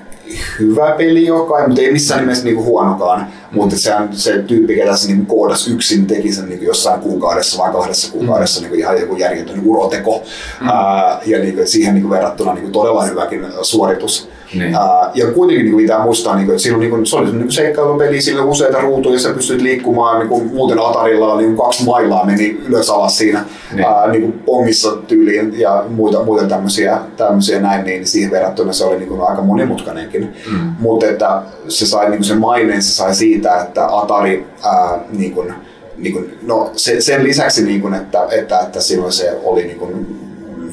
hyvä 0.59 0.95
peli 0.97 1.25
joka, 1.25 1.67
mutta 1.67 1.81
ei 1.81 1.91
missään 1.91 2.19
nimessä 2.19 2.43
niinku 2.43 2.63
huonokaan. 2.63 3.27
Mutta 3.51 3.77
sehän, 3.77 4.09
se 4.11 4.37
tyyppi, 4.37 4.75
ketä 4.75 4.95
se 4.95 5.07
niinku 5.07 5.35
koodasi 5.35 5.71
yksin, 5.71 6.07
teki 6.07 6.33
sen 6.33 6.49
niinku 6.49 6.65
jossain 6.65 7.01
kuukaudessa 7.01 7.63
vai 7.63 7.71
kahdessa 7.71 8.11
kuukaudessa 8.11 8.59
mm. 8.59 8.63
niinku 8.63 8.77
ihan 8.77 8.99
joku 8.99 9.15
järjetön 9.15 9.61
uroteko. 9.65 10.23
Mm. 10.61 10.69
Ää, 10.69 11.19
ja 11.25 11.39
niinku 11.39 11.61
siihen 11.65 11.93
niinku 11.93 12.09
verrattuna 12.09 12.53
niinku 12.53 12.71
todella 12.71 13.03
hyväkin 13.03 13.45
suoritus. 13.61 14.29
Niin. 14.53 14.75
Ää, 14.75 15.11
ja 15.13 15.31
kuitenkin 15.31 15.65
niin 15.65 15.77
pitää 15.77 16.03
muistaa, 16.03 16.35
niin 16.35 16.45
kuin, 16.45 16.53
että 16.53 16.63
silloin, 16.63 16.79
niin 16.79 16.89
kuin, 16.89 17.05
se 17.05 17.15
oli 17.15 17.31
niin 17.31 17.51
seikkailupeli, 17.51 18.21
sillä 18.21 18.43
useita 18.43 18.81
ruutuja, 18.81 19.15
ja 19.15 19.19
sä 19.19 19.33
pystyt 19.33 19.61
liikkumaan, 19.61 20.19
niin 20.19 20.29
kuin, 20.29 20.47
muuten 20.53 20.79
Atarilla 20.79 21.37
niin 21.37 21.55
kuin 21.55 21.65
kaksi 21.65 21.85
mailaa 21.85 22.25
meni 22.25 22.59
ylös 22.67 22.89
alas 22.89 23.17
siinä 23.17 23.45
Niin. 23.73 23.85
ää, 23.85 24.07
niin 24.11 24.21
kuin 24.21 24.33
pongissa 24.33 24.91
tyyliin 25.07 25.59
ja 25.59 25.83
muita, 25.89 26.23
muita 26.23 26.47
tämmöisiä, 26.47 26.99
tämmöisiä 27.17 27.59
näin, 27.59 27.85
niin 27.85 28.07
siihen 28.07 28.31
verrattuna 28.31 28.73
se 28.73 28.85
oli 28.85 28.97
niin 28.97 29.09
kuin, 29.09 29.21
aika 29.21 29.41
monimutkainenkin. 29.41 30.33
Mm. 30.51 30.59
Mutta 30.79 31.05
että 31.05 31.41
se 31.67 31.85
sai 31.85 32.05
niin 32.05 32.17
kuin 32.17 32.23
sen 32.27 32.39
maineen, 32.39 32.83
se 32.83 32.93
sai 32.93 33.15
siitä, 33.15 33.61
että 33.61 33.87
Atari 33.97 34.47
ää, 34.63 34.99
niin 35.17 35.33
kuin, 35.33 35.53
niin 35.97 36.13
kuin, 36.13 36.37
no, 36.41 36.71
se, 36.75 37.01
sen 37.01 37.23
lisäksi, 37.23 37.65
niin 37.65 37.81
kuin, 37.81 37.93
että, 37.93 38.27
että, 38.31 38.59
että 38.59 38.81
silloin 38.81 39.11
se 39.11 39.37
oli 39.43 39.63
niin 39.63 39.79
kuin, 39.79 40.19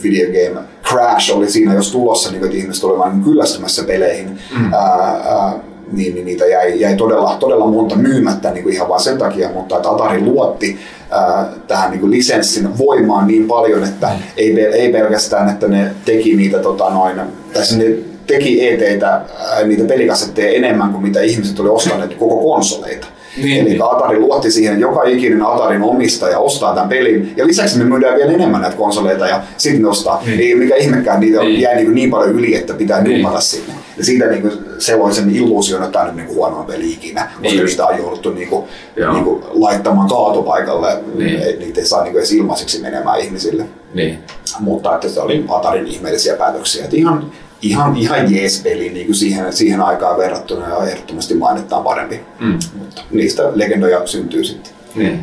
video 0.02 0.26
game 0.26 0.66
crash 0.90 1.36
oli 1.36 1.50
siinä 1.50 1.74
jos 1.74 1.92
tulossa, 1.92 2.30
niin 2.30 2.44
että 2.44 2.56
ihmiset 2.56 2.84
olivat 2.84 2.98
vain 2.98 3.24
kyllästymässä 3.24 3.84
peleihin, 3.84 4.38
mm. 4.58 4.72
ää, 4.72 5.20
ää, 5.24 5.52
niin, 5.92 6.14
niin 6.14 6.26
niitä 6.26 6.46
jäi, 6.46 6.80
jäi 6.80 6.96
todella, 6.96 7.36
todella 7.40 7.66
monta 7.66 7.96
myymättä 7.96 8.50
niin 8.50 8.62
kuin 8.62 8.74
ihan 8.74 8.88
vain 8.88 9.02
sen 9.02 9.18
takia, 9.18 9.48
mutta 9.54 9.76
että 9.76 9.90
Atari 9.90 10.20
luotti 10.20 10.78
ää, 11.10 11.46
tähän 11.68 11.90
niin 11.90 12.00
kuin 12.00 12.10
lisenssin 12.10 12.78
voimaan 12.78 13.26
niin 13.26 13.46
paljon, 13.46 13.84
että 13.84 14.10
ei, 14.36 14.54
pel- 14.54 14.74
ei 14.74 14.92
pelkästään, 14.92 15.48
että 15.48 15.68
ne 15.68 15.90
teki 16.04 16.36
niitä 16.36 16.58
tota, 16.58 16.90
noin, 16.90 17.20
tai 17.52 17.66
siis 17.66 17.78
ne 17.80 17.94
teki 18.26 18.68
ET-tä, 18.68 19.08
ää, 19.08 19.62
niitä 19.64 19.84
pelikasetteja 19.84 20.56
enemmän 20.56 20.92
kuin 20.92 21.02
mitä 21.02 21.20
ihmiset 21.20 21.60
oli 21.60 21.68
ostaneet 21.68 22.14
koko 22.14 22.52
konsoleita. 22.52 23.06
Niin. 23.42 23.66
Eli 23.66 23.78
Atari 23.82 24.18
luotti 24.18 24.50
siihen, 24.50 24.72
että 24.72 24.82
joka 24.82 25.02
ikinen 25.02 25.42
Atarin 25.42 25.82
omistaja 25.82 26.38
ostaa 26.38 26.74
tämän 26.74 26.88
pelin. 26.88 27.32
Ja 27.36 27.46
lisäksi 27.46 27.78
me 27.78 27.84
myydään 27.84 28.16
vielä 28.16 28.32
enemmän 28.32 28.60
näitä 28.60 28.76
konsoleita 28.76 29.26
ja 29.26 29.42
sitten 29.56 29.82
ne 29.82 29.88
ostaa. 29.88 30.22
Niin. 30.26 30.40
Ei 30.40 30.54
mikä 30.54 30.76
ihmekään, 30.76 31.20
niitä 31.20 31.40
niin. 31.40 31.60
jää 31.60 31.74
niin, 31.74 31.94
niin 31.94 32.10
paljon 32.10 32.30
yli, 32.30 32.54
että 32.54 32.74
pitää 32.74 33.02
niin. 33.02 33.14
dumpata 33.14 33.40
sinne. 33.40 33.74
Ja 33.98 34.04
siitä 34.04 34.26
niin 34.26 34.42
kuin, 34.42 34.52
se 34.78 34.96
loi 34.96 35.14
sen 35.14 35.36
illuusion, 35.36 35.82
että 35.82 35.98
tämä 35.98 36.10
on 36.10 36.16
niin 36.16 36.28
huono 36.28 36.64
peli 36.64 36.92
ikinä, 36.92 37.30
koska 37.42 37.58
niin. 37.58 37.68
sitä 37.68 37.86
on 37.86 37.98
jouduttu 37.98 38.30
niin 38.30 38.48
kuin, 38.48 38.64
niin 39.12 39.24
kuin, 39.24 39.44
laittamaan 39.50 40.08
kaatopaikalle. 40.08 40.98
Niin. 41.14 41.40
Niitä 41.58 41.80
ei 41.80 41.86
saa 41.86 42.02
niin 42.02 42.12
kuin, 42.12 42.20
edes 42.20 42.32
ilmaiseksi 42.32 42.82
menemään 42.82 43.20
ihmisille. 43.20 43.64
Niin. 43.94 44.18
Mutta 44.60 44.94
että 44.94 45.08
se 45.08 45.20
oli 45.20 45.44
Atarin 45.48 45.86
ihmeellisiä 45.86 46.36
päätöksiä. 46.36 46.84
Että 46.84 46.96
ihan, 46.96 47.30
ihan, 47.62 47.96
ihan 47.96 48.34
jees 48.34 48.60
peli 48.62 48.88
niin 48.88 49.06
kuin 49.06 49.16
siihen, 49.16 49.52
siihen 49.52 49.80
aikaan 49.80 50.18
verrattuna 50.18 50.68
ja 50.68 50.90
ehdottomasti 50.90 51.34
mainittaan 51.34 51.84
parempi. 51.84 52.20
Mm. 52.40 52.58
Mutta 52.78 53.02
niistä 53.10 53.42
legendoja 53.54 54.06
syntyy 54.06 54.44
sitten. 54.44 54.72
Niin. 54.94 55.20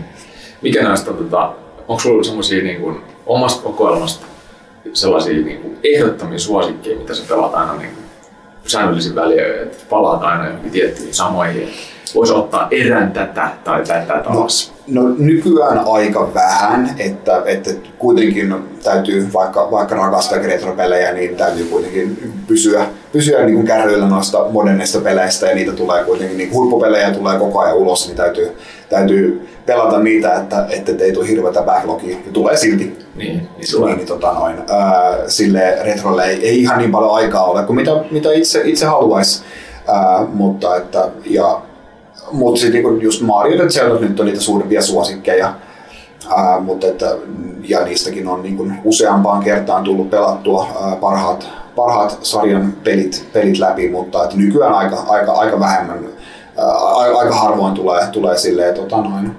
Mikä 0.61 0.83
näistä 0.83 1.13
tota, 1.13 1.53
onko 1.87 1.99
sulla 1.99 2.23
sellaisia 2.23 2.63
niin 2.63 2.81
kuin, 2.81 3.01
omasta 3.25 3.63
kokoelmasta 3.63 4.25
sellaisia 4.93 5.33
niin 5.33 5.61
kuin, 5.61 5.77
ehdottomia 5.83 6.39
suosikkeja, 6.39 6.99
mitä 6.99 7.15
sä 7.15 7.23
pelaat 7.29 7.53
aina 7.53 7.75
niin 7.75 7.91
kuin, 7.93 8.03
säännöllisin 8.65 9.15
väliin, 9.15 9.61
että 9.61 9.77
palaat 9.89 10.23
aina 10.23 10.45
johonkin 10.45 10.71
tiettyihin 10.71 11.13
samoihin, 11.13 11.69
voisi 12.15 12.33
ottaa 12.33 12.67
erän 12.71 13.11
tätä 13.11 13.49
tai 13.63 13.83
tätä 13.83 14.23
taas? 14.23 14.73
No, 14.87 15.01
no 15.01 15.15
nykyään 15.17 15.81
aika 15.85 16.33
vähän, 16.33 16.95
että, 16.99 17.41
että 17.45 17.69
kuitenkin 17.97 18.55
täytyy, 18.83 19.27
vaikka, 19.33 19.71
vaikka 19.71 19.95
rakastaa 19.95 20.39
retropelejä, 20.39 21.11
niin 21.11 21.35
täytyy 21.35 21.65
kuitenkin 21.65 22.33
pysyä, 22.47 22.85
pysyä 23.11 23.45
niin 23.45 23.55
kuin 23.55 23.67
kärryillä 23.67 24.07
noista 24.07 24.45
moderneista 24.49 24.99
peleistä 24.99 25.47
ja 25.47 25.55
niitä 25.55 25.71
tulee 25.71 26.03
kuitenkin, 26.03 26.37
niin 26.37 26.53
huippupelejä 26.53 27.11
tulee 27.11 27.39
koko 27.39 27.59
ajan 27.59 27.77
ulos, 27.77 28.07
niin 28.07 28.17
täytyy, 28.17 28.57
täytyy 28.89 29.47
pelata 29.65 29.99
niitä, 29.99 30.33
että, 30.33 30.65
että 30.69 31.03
ei 31.03 31.11
tule 31.11 31.27
hirveätä 31.27 31.61
backlogia 31.61 32.17
ja 32.25 32.31
tulee 32.33 32.57
silti. 32.57 32.83
Niin, 33.15 33.37
niin, 33.37 33.71
tulee. 33.71 33.89
niin, 33.89 33.97
niin 33.97 34.07
tota 34.07 34.33
noin, 34.33 34.55
ää, 34.69 35.17
sille 35.27 35.77
retrolle 35.83 36.25
ei, 36.25 36.47
ei, 36.47 36.61
ihan 36.61 36.77
niin 36.77 36.91
paljon 36.91 37.15
aikaa 37.15 37.43
ole 37.43 37.63
kuin 37.63 37.75
mitä, 37.75 37.91
mitä 38.11 38.31
itse, 38.33 38.61
itse 38.65 38.85
haluaisi. 38.85 39.43
Ää, 39.87 40.25
mutta 40.33 40.77
että, 40.77 41.09
ja 41.25 41.61
mutta 42.33 42.61
sitten 42.61 42.83
niin 42.83 43.01
just 43.01 43.21
Mario 43.21 43.63
ja 43.63 43.69
Zelda 43.69 43.99
nyt 43.99 44.19
on 44.19 44.25
niitä 44.25 44.41
suurimpia 44.41 44.81
suosikkeja. 44.81 45.53
Ää, 46.37 46.59
mutta 46.59 46.87
että, 46.87 47.15
ja 47.67 47.85
niistäkin 47.85 48.27
on 48.27 48.43
niin 48.43 48.57
kuin 48.57 48.73
useampaan 48.83 49.43
kertaan 49.43 49.83
tullut 49.83 50.09
pelattua 50.09 50.67
ää, 50.81 50.95
parhaat, 50.95 51.49
parhaat 51.75 52.17
sarjan 52.21 52.73
pelit, 52.83 53.29
pelit 53.33 53.59
läpi, 53.59 53.89
mutta 53.89 54.23
että 54.23 54.37
nykyään 54.37 54.73
aika, 54.73 55.05
aika, 55.07 55.31
aika 55.31 55.59
vähemmän, 55.59 55.99
ää, 56.57 56.65
aika 57.17 57.35
harvoin 57.35 57.73
tulee, 57.73 58.07
tulee 58.11 58.37
silleen, 58.37 58.75
tota 58.75 58.97
noin, 58.97 59.35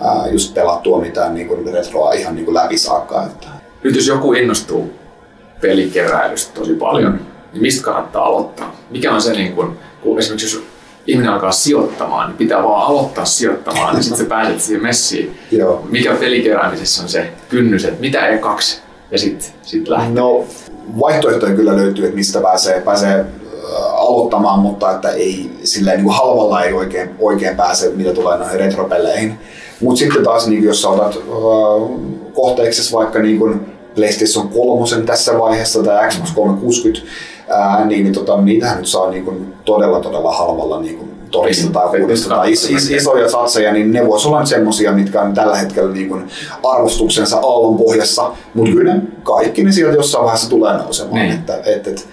ää, 0.00 0.26
just 0.30 0.54
pelattua 0.54 1.00
mitään 1.00 1.34
niin 1.34 1.48
kuin 1.48 1.72
retroa 1.72 2.12
ihan 2.12 2.34
niin 2.34 2.44
kuin 2.44 2.54
läpi 2.54 2.78
saakka. 2.78 3.22
Että. 3.22 3.46
Nyt 3.82 3.96
jos 3.96 4.06
joku 4.06 4.32
innostuu 4.32 4.90
pelikeräilystä 5.60 6.60
tosi 6.60 6.74
paljon, 6.74 7.12
mm. 7.12 7.18
niin 7.52 7.62
mistä 7.62 7.84
kannattaa 7.84 8.24
aloittaa? 8.24 8.76
Mikä 8.90 9.14
on 9.14 9.22
se, 9.22 9.32
niin 9.32 9.52
kuin, 9.52 9.78
kun 10.02 10.18
esimerkiksi 10.18 10.56
jos 10.56 10.75
ihminen 11.06 11.32
alkaa 11.32 11.52
sijoittamaan, 11.52 12.28
niin 12.28 12.36
pitää 12.36 12.62
vaan 12.62 12.86
aloittaa 12.86 13.24
sijoittamaan, 13.24 13.94
niin 13.94 14.02
sitten 14.02 14.18
sä 14.18 14.28
pääset 14.28 14.60
siihen 14.60 14.82
messiin. 14.82 15.38
Joo. 15.50 15.86
Mikä 15.90 16.14
pelikeräämisessä 16.14 17.02
on 17.02 17.08
se 17.08 17.30
kynnys, 17.48 17.84
että 17.84 18.00
mitä 18.00 18.26
ei 18.26 18.38
kaksi 18.38 18.80
ja 19.10 19.18
sitten 19.18 19.48
sit 19.62 19.88
lähtee. 19.88 20.14
No, 20.14 20.44
vaihtoehtoja 21.00 21.54
kyllä 21.54 21.76
löytyy, 21.76 22.04
että 22.04 22.16
mistä 22.16 22.40
pääsee, 22.40 22.80
pääsee 22.80 23.24
aloittamaan, 23.92 24.60
mutta 24.60 24.90
että 24.90 25.10
ei 25.10 25.50
silleen 25.64 26.04
niin 26.04 26.14
halvalla 26.14 26.62
ei 26.62 26.72
oikein, 26.72 27.10
oikein 27.18 27.56
pääse, 27.56 27.90
mitä 27.90 28.12
tulee 28.12 28.38
noihin 28.38 28.60
retropeleihin. 28.60 29.38
Mutta 29.80 29.98
sitten 29.98 30.24
taas, 30.24 30.46
niin 30.46 30.64
jos 30.64 30.82
sä 30.82 30.88
otat 30.88 31.16
uh, 31.16 32.00
kohteeksi 32.34 32.92
vaikka 32.92 33.18
niin 33.18 33.38
kuin 33.38 33.60
PlayStation 33.94 34.48
3 34.48 35.06
tässä 35.06 35.38
vaiheessa 35.38 35.82
tai 35.82 36.08
Xbox 36.08 36.32
360, 36.32 37.10
ää, 37.48 37.84
niin, 37.84 38.04
niin 38.04 38.14
tota, 38.14 38.40
niitähän 38.40 38.76
nyt 38.76 38.86
saa 38.86 39.10
niin 39.10 39.24
kuin 39.24 39.54
todella 39.64 40.00
todella 40.00 40.32
halvalla 40.32 40.80
niin 40.80 40.98
kuin 40.98 41.10
todista 41.30 41.72
tai 41.72 42.02
uudesta 42.02 42.34
tai 42.34 42.52
is, 42.52 42.70
is, 42.70 42.90
isoja 42.90 43.28
satseja, 43.28 43.72
niin 43.72 43.92
ne 43.92 44.06
voisi 44.06 44.28
olla 44.28 44.44
semmoisia, 44.44 44.92
mitkä 44.92 45.20
on 45.20 45.34
tällä 45.34 45.56
hetkellä 45.56 45.92
niin 45.92 46.08
kuin 46.08 46.24
arvostuksensa 46.62 47.36
aallon 47.36 47.78
pohjassa, 47.78 48.30
mutta 48.54 48.72
kyllä 48.72 48.96
kaikki 49.22 49.64
ne 49.64 49.72
sieltä 49.72 49.96
jossain 49.96 50.24
vaiheessa 50.24 50.50
tulee 50.50 50.76
nousemaan. 50.76 51.14
Niin. 51.14 51.32
Että, 51.32 51.58
et, 51.66 51.86
et, 51.86 52.08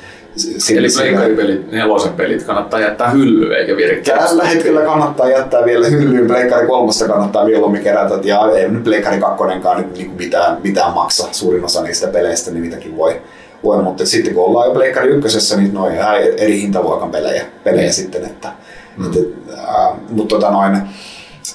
Eli 0.78 0.88
pleikkaripelit, 0.98 1.72
nelosen 1.72 2.14
pelit 2.14 2.44
kannattaa 2.44 2.80
jättää 2.80 3.10
hyllyyn 3.10 3.60
eikä 3.60 3.78
virkkää. 3.78 4.18
Tällä 4.18 4.44
hetkellä 4.44 4.82
kannattaa 4.82 5.30
jättää 5.30 5.66
vielä 5.66 5.88
hyllyyn, 5.88 6.28
pleikkari 6.28 6.68
kolmosta 6.68 7.08
kannattaa 7.08 7.46
mieluummin 7.46 7.84
kerätä. 7.84 8.20
Ja 8.24 8.52
ei 8.56 8.70
nyt 8.70 8.84
pleikkari 8.84 9.20
kakkonenkaan 9.20 9.78
nyt 9.78 9.98
niin 9.98 10.12
mitään, 10.12 10.58
mitään 10.64 10.94
maksa. 10.94 11.28
Suurin 11.32 11.66
osa 11.66 11.84
niistä 11.84 12.08
peleistä, 12.08 12.52
niin 12.52 12.64
niitäkin 12.64 12.98
voi, 12.98 13.22
voi, 13.64 13.84
mutta 13.84 14.06
sitten 14.06 14.34
kun 14.34 14.46
ollaan 14.46 14.68
jo 14.68 14.74
Pleikkari 14.74 15.10
ykkösessä, 15.10 15.58
niin 15.58 15.74
noin 15.74 15.96
ihan 15.96 16.16
eri 16.16 16.62
hintaluokan 16.62 17.12
pelejä, 17.12 17.46
pelejä 17.64 17.88
mm. 17.88 17.94
sitten. 17.94 18.26
Että, 18.26 18.52
mm. 18.98 19.06
että, 19.06 19.20
äh, 19.54 19.98
mutta 20.10 20.36
tota 20.36 20.52
noin, 20.52 20.78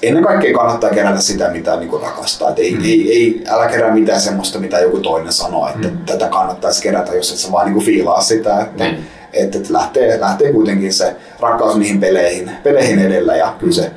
ennen 0.01 0.23
kaikkea 0.23 0.53
kannattaa 0.53 0.89
kerätä 0.89 1.21
sitä, 1.21 1.49
mitä 1.49 1.75
niin 1.75 2.01
rakastaa. 2.01 2.49
Et 2.49 2.59
ei, 2.59 2.75
mm. 2.75 2.83
ei, 2.83 3.13
ei, 3.13 3.43
älä 3.47 3.67
kerää 3.67 3.93
mitään 3.93 4.21
semmoista, 4.21 4.59
mitä 4.59 4.79
joku 4.79 4.99
toinen 4.99 5.33
sanoo, 5.33 5.67
että 5.67 5.87
mm. 5.87 5.97
tätä 5.97 6.27
kannattaisi 6.27 6.81
kerätä, 6.81 7.15
jos 7.15 7.31
et 7.31 7.37
sä 7.37 7.51
vaan 7.51 7.65
niin 7.65 7.73
kuin 7.73 7.85
fiilaa 7.85 8.21
sitä. 8.21 8.61
Että, 8.61 8.83
mm. 8.83 8.95
että, 9.33 9.57
että 9.57 9.73
lähtee, 9.73 10.19
lähtee 10.19 10.53
kuitenkin 10.53 10.93
se 10.93 11.15
rakkaus 11.39 11.75
niihin 11.77 11.99
peleihin, 11.99 12.51
peleihin 12.63 12.99
edellä 12.99 13.35
ja 13.35 13.55
kyllä 13.59 13.73
se 13.73 13.91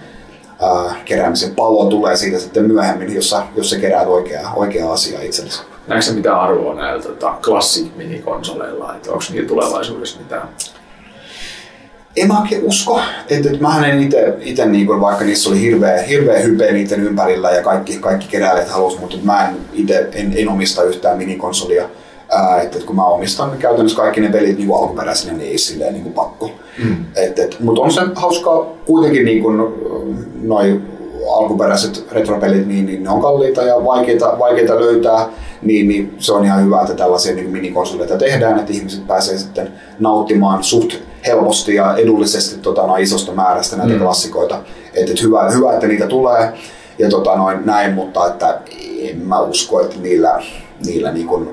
äh, 0.63 1.05
keräämisen 1.05 1.55
palo 1.55 1.85
tulee 1.85 2.17
siitä 2.17 2.39
sitten 2.39 2.65
myöhemmin, 2.65 3.15
jos 3.15 3.31
sä, 3.31 3.43
jos 3.57 3.71
sä 3.71 3.79
keräät 3.79 4.09
oikeaa, 4.09 4.53
oikeaa 4.57 4.93
asiaa 4.93 5.23
itsellesi. 5.23 5.72
Näetkö 5.87 6.13
mitään 6.13 6.41
arvoa 6.41 6.75
näillä 6.75 7.03
tota, 7.03 7.35
classic-minikonsoleilla, 7.43 8.95
että 8.97 9.11
onko 9.11 9.25
niillä 9.33 9.49
tulevaisuudessa 9.49 10.19
mitään? 10.19 10.49
En 12.17 12.29
mä 12.29 12.41
oikein 12.41 12.65
usko, 12.65 13.01
että, 13.31 13.49
että 13.51 13.63
mä 13.63 13.87
en 13.87 14.01
itse, 14.01 14.35
itse 14.41 14.67
niin 14.67 14.89
vaikka 14.89 15.25
niissä 15.25 15.51
oli 15.51 15.61
hirveä, 15.61 16.03
hirveä 16.03 16.39
hype 16.39 16.73
niiden 16.73 17.01
ympärillä 17.01 17.51
ja 17.51 17.63
kaikki, 17.63 17.97
kaikki 17.99 18.27
keräilijät 18.29 18.69
halusivat, 18.69 19.01
mutta 19.01 19.17
mä 19.27 19.49
en 19.49 19.57
itse 19.73 20.09
en, 20.13 20.33
en 20.37 20.49
omista 20.49 20.83
yhtään 20.83 21.19
minikonsolia. 21.19 21.89
Ää, 22.31 22.61
että, 22.61 22.77
että 22.77 22.87
kun 22.87 22.97
mä 22.97 23.05
omistan 23.05 23.51
käytännössä 23.59 23.97
kaikki 23.97 24.21
ne 24.21 24.29
pelit 24.29 24.59
niin 24.59 24.75
alkuperäisenä, 24.75 25.37
niin 25.37 25.51
ei 25.51 25.59
silleen 25.59 25.93
niin 25.93 26.03
kuin 26.03 26.15
pakko. 26.15 26.51
Mm. 26.85 27.05
Et, 27.17 27.39
et, 27.39 27.57
mutta 27.61 27.83
on 27.83 27.93
se 27.93 28.01
hauskaa 28.15 28.67
kuitenkin 28.87 29.25
niin 29.25 29.43
kuin, 29.43 29.57
noi 30.43 30.81
alkuperäiset 31.37 32.07
retropelit, 32.13 32.67
niin, 32.67 32.87
niin 32.87 33.03
ne 33.03 33.11
on 33.11 33.23
kalliita 33.23 33.63
ja 33.63 33.85
vaikeita, 33.85 34.39
vaikeita 34.39 34.81
löytää, 34.81 35.29
niin, 35.63 35.89
niin 35.89 36.15
se 36.19 36.33
on 36.33 36.45
ihan 36.45 36.65
hyvä, 36.65 36.81
että 36.81 36.95
tällaisia 36.95 37.35
niin 37.35 37.51
minikonsoleita 37.51 38.19
tehdään, 38.19 38.59
että 38.59 38.73
ihmiset 38.73 39.07
pääsee 39.07 39.39
sitten 39.39 39.73
nauttimaan 39.99 40.65
suht 40.65 40.95
helposti 41.27 41.75
ja 41.75 41.97
edullisesti 41.97 42.61
tota, 42.61 42.87
no, 42.87 42.97
isosta 42.97 43.33
määrästä 43.33 43.77
näitä 43.77 43.93
mm. 43.93 44.01
klassikoita. 44.01 44.63
Et, 44.95 45.11
et 45.11 45.23
hyvä, 45.23 45.51
hyvä, 45.51 45.75
että 45.75 45.87
niitä 45.87 46.07
tulee 46.07 46.53
ja 46.99 47.09
tota, 47.09 47.37
noin, 47.37 47.59
näin, 47.65 47.95
mutta 47.95 48.27
että 48.27 48.61
en 49.01 49.19
mä 49.19 49.41
usko, 49.41 49.81
että 49.81 49.97
niillä, 50.01 50.43
niillä 50.85 51.13
niin 51.13 51.27
kuin, 51.27 51.49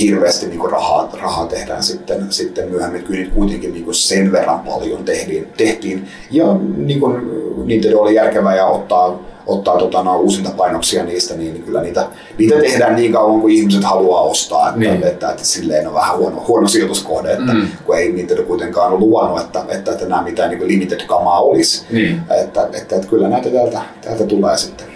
hirveästi 0.00 0.46
niin 0.46 0.58
kuin 0.58 0.72
rahaa, 0.72 1.10
rahaa 1.22 1.46
tehdään 1.46 1.82
sitten, 1.82 2.26
sitten 2.30 2.68
myöhemmin. 2.68 3.02
Kyllä 3.02 3.30
kuitenkin 3.34 3.72
niin 3.72 3.84
kuin 3.84 3.94
sen 3.94 4.32
verran 4.32 4.60
paljon 4.60 5.04
tehtiin. 5.04 5.48
tehtiin. 5.56 6.08
Ja 6.30 6.56
niin 6.76 7.00
kuin, 7.00 7.30
niitä 7.66 7.88
oli 7.94 8.14
järkevää 8.14 8.56
ja 8.56 8.66
ottaa, 8.66 9.18
ottaa 9.46 9.78
tota, 9.78 10.02
no, 10.02 10.18
uusinta 10.18 10.50
painoksia 10.50 11.04
niistä, 11.04 11.34
niin, 11.34 11.62
kyllä 11.62 11.80
niitä, 11.80 12.06
niitä 12.38 12.60
tehdään 12.60 12.96
niin 12.96 13.12
kauan 13.12 13.40
kuin 13.40 13.54
ihmiset 13.54 13.84
haluaa 13.84 14.22
ostaa. 14.22 14.68
Että, 14.68 14.80
niin. 14.80 14.94
että, 14.94 15.08
että, 15.08 15.30
että 15.30 15.44
silleen 15.44 15.88
on 15.88 15.94
vähän 15.94 16.16
huono, 16.16 16.44
huono 16.48 16.68
sijoituskohde, 16.68 17.32
että 17.32 17.54
mm. 17.54 17.68
kun 17.84 17.96
ei 17.96 18.12
niitä 18.12 18.34
kuitenkaan 18.42 18.92
ole 18.92 19.00
luvannut, 19.00 19.40
että, 19.40 19.64
että, 19.68 19.92
että 19.92 20.06
nämä 20.06 20.22
mitään 20.22 20.50
niin 20.50 20.68
limited 20.68 21.06
kamaa 21.06 21.40
olisi. 21.40 21.86
Niin. 21.90 22.22
Että, 22.30 22.62
että, 22.62 22.78
että, 22.78 22.96
että 22.96 23.08
kyllä 23.08 23.28
näitä 23.28 23.48
täältä, 23.50 23.80
täältä 24.04 24.24
tulee 24.24 24.56
sitten. 24.56 24.86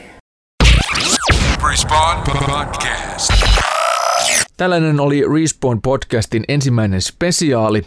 Respawn 1.71 2.19
Podcast. 2.27 3.33
Tällainen 4.57 5.01
oli 5.01 5.23
Respawn 5.35 5.81
podcastin 5.83 6.45
ensimmäinen 6.49 7.01
spesiaali. 7.01 7.83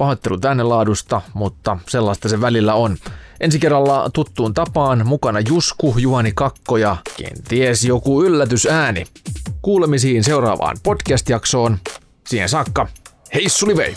Pahoittelu 0.00 0.38
tänne 0.38 0.62
laadusta, 0.62 1.20
mutta 1.34 1.78
sellaista 1.88 2.28
se 2.28 2.40
välillä 2.40 2.74
on. 2.74 2.96
Ensi 3.40 3.58
kerralla 3.58 4.10
tuttuun 4.14 4.54
tapaan 4.54 5.06
mukana 5.06 5.40
Jusku, 5.40 5.94
Juhani 5.98 6.32
Kakko 6.34 6.76
ja 6.76 6.96
kenties 7.16 7.84
joku 7.84 8.22
yllätysääni. 8.22 9.04
Kuulemisiin 9.62 10.24
seuraavaan 10.24 10.76
podcast-jaksoon. 10.82 11.78
Siihen 12.26 12.48
saakka, 12.48 12.86
hei 13.34 13.46
vei! 13.76 13.96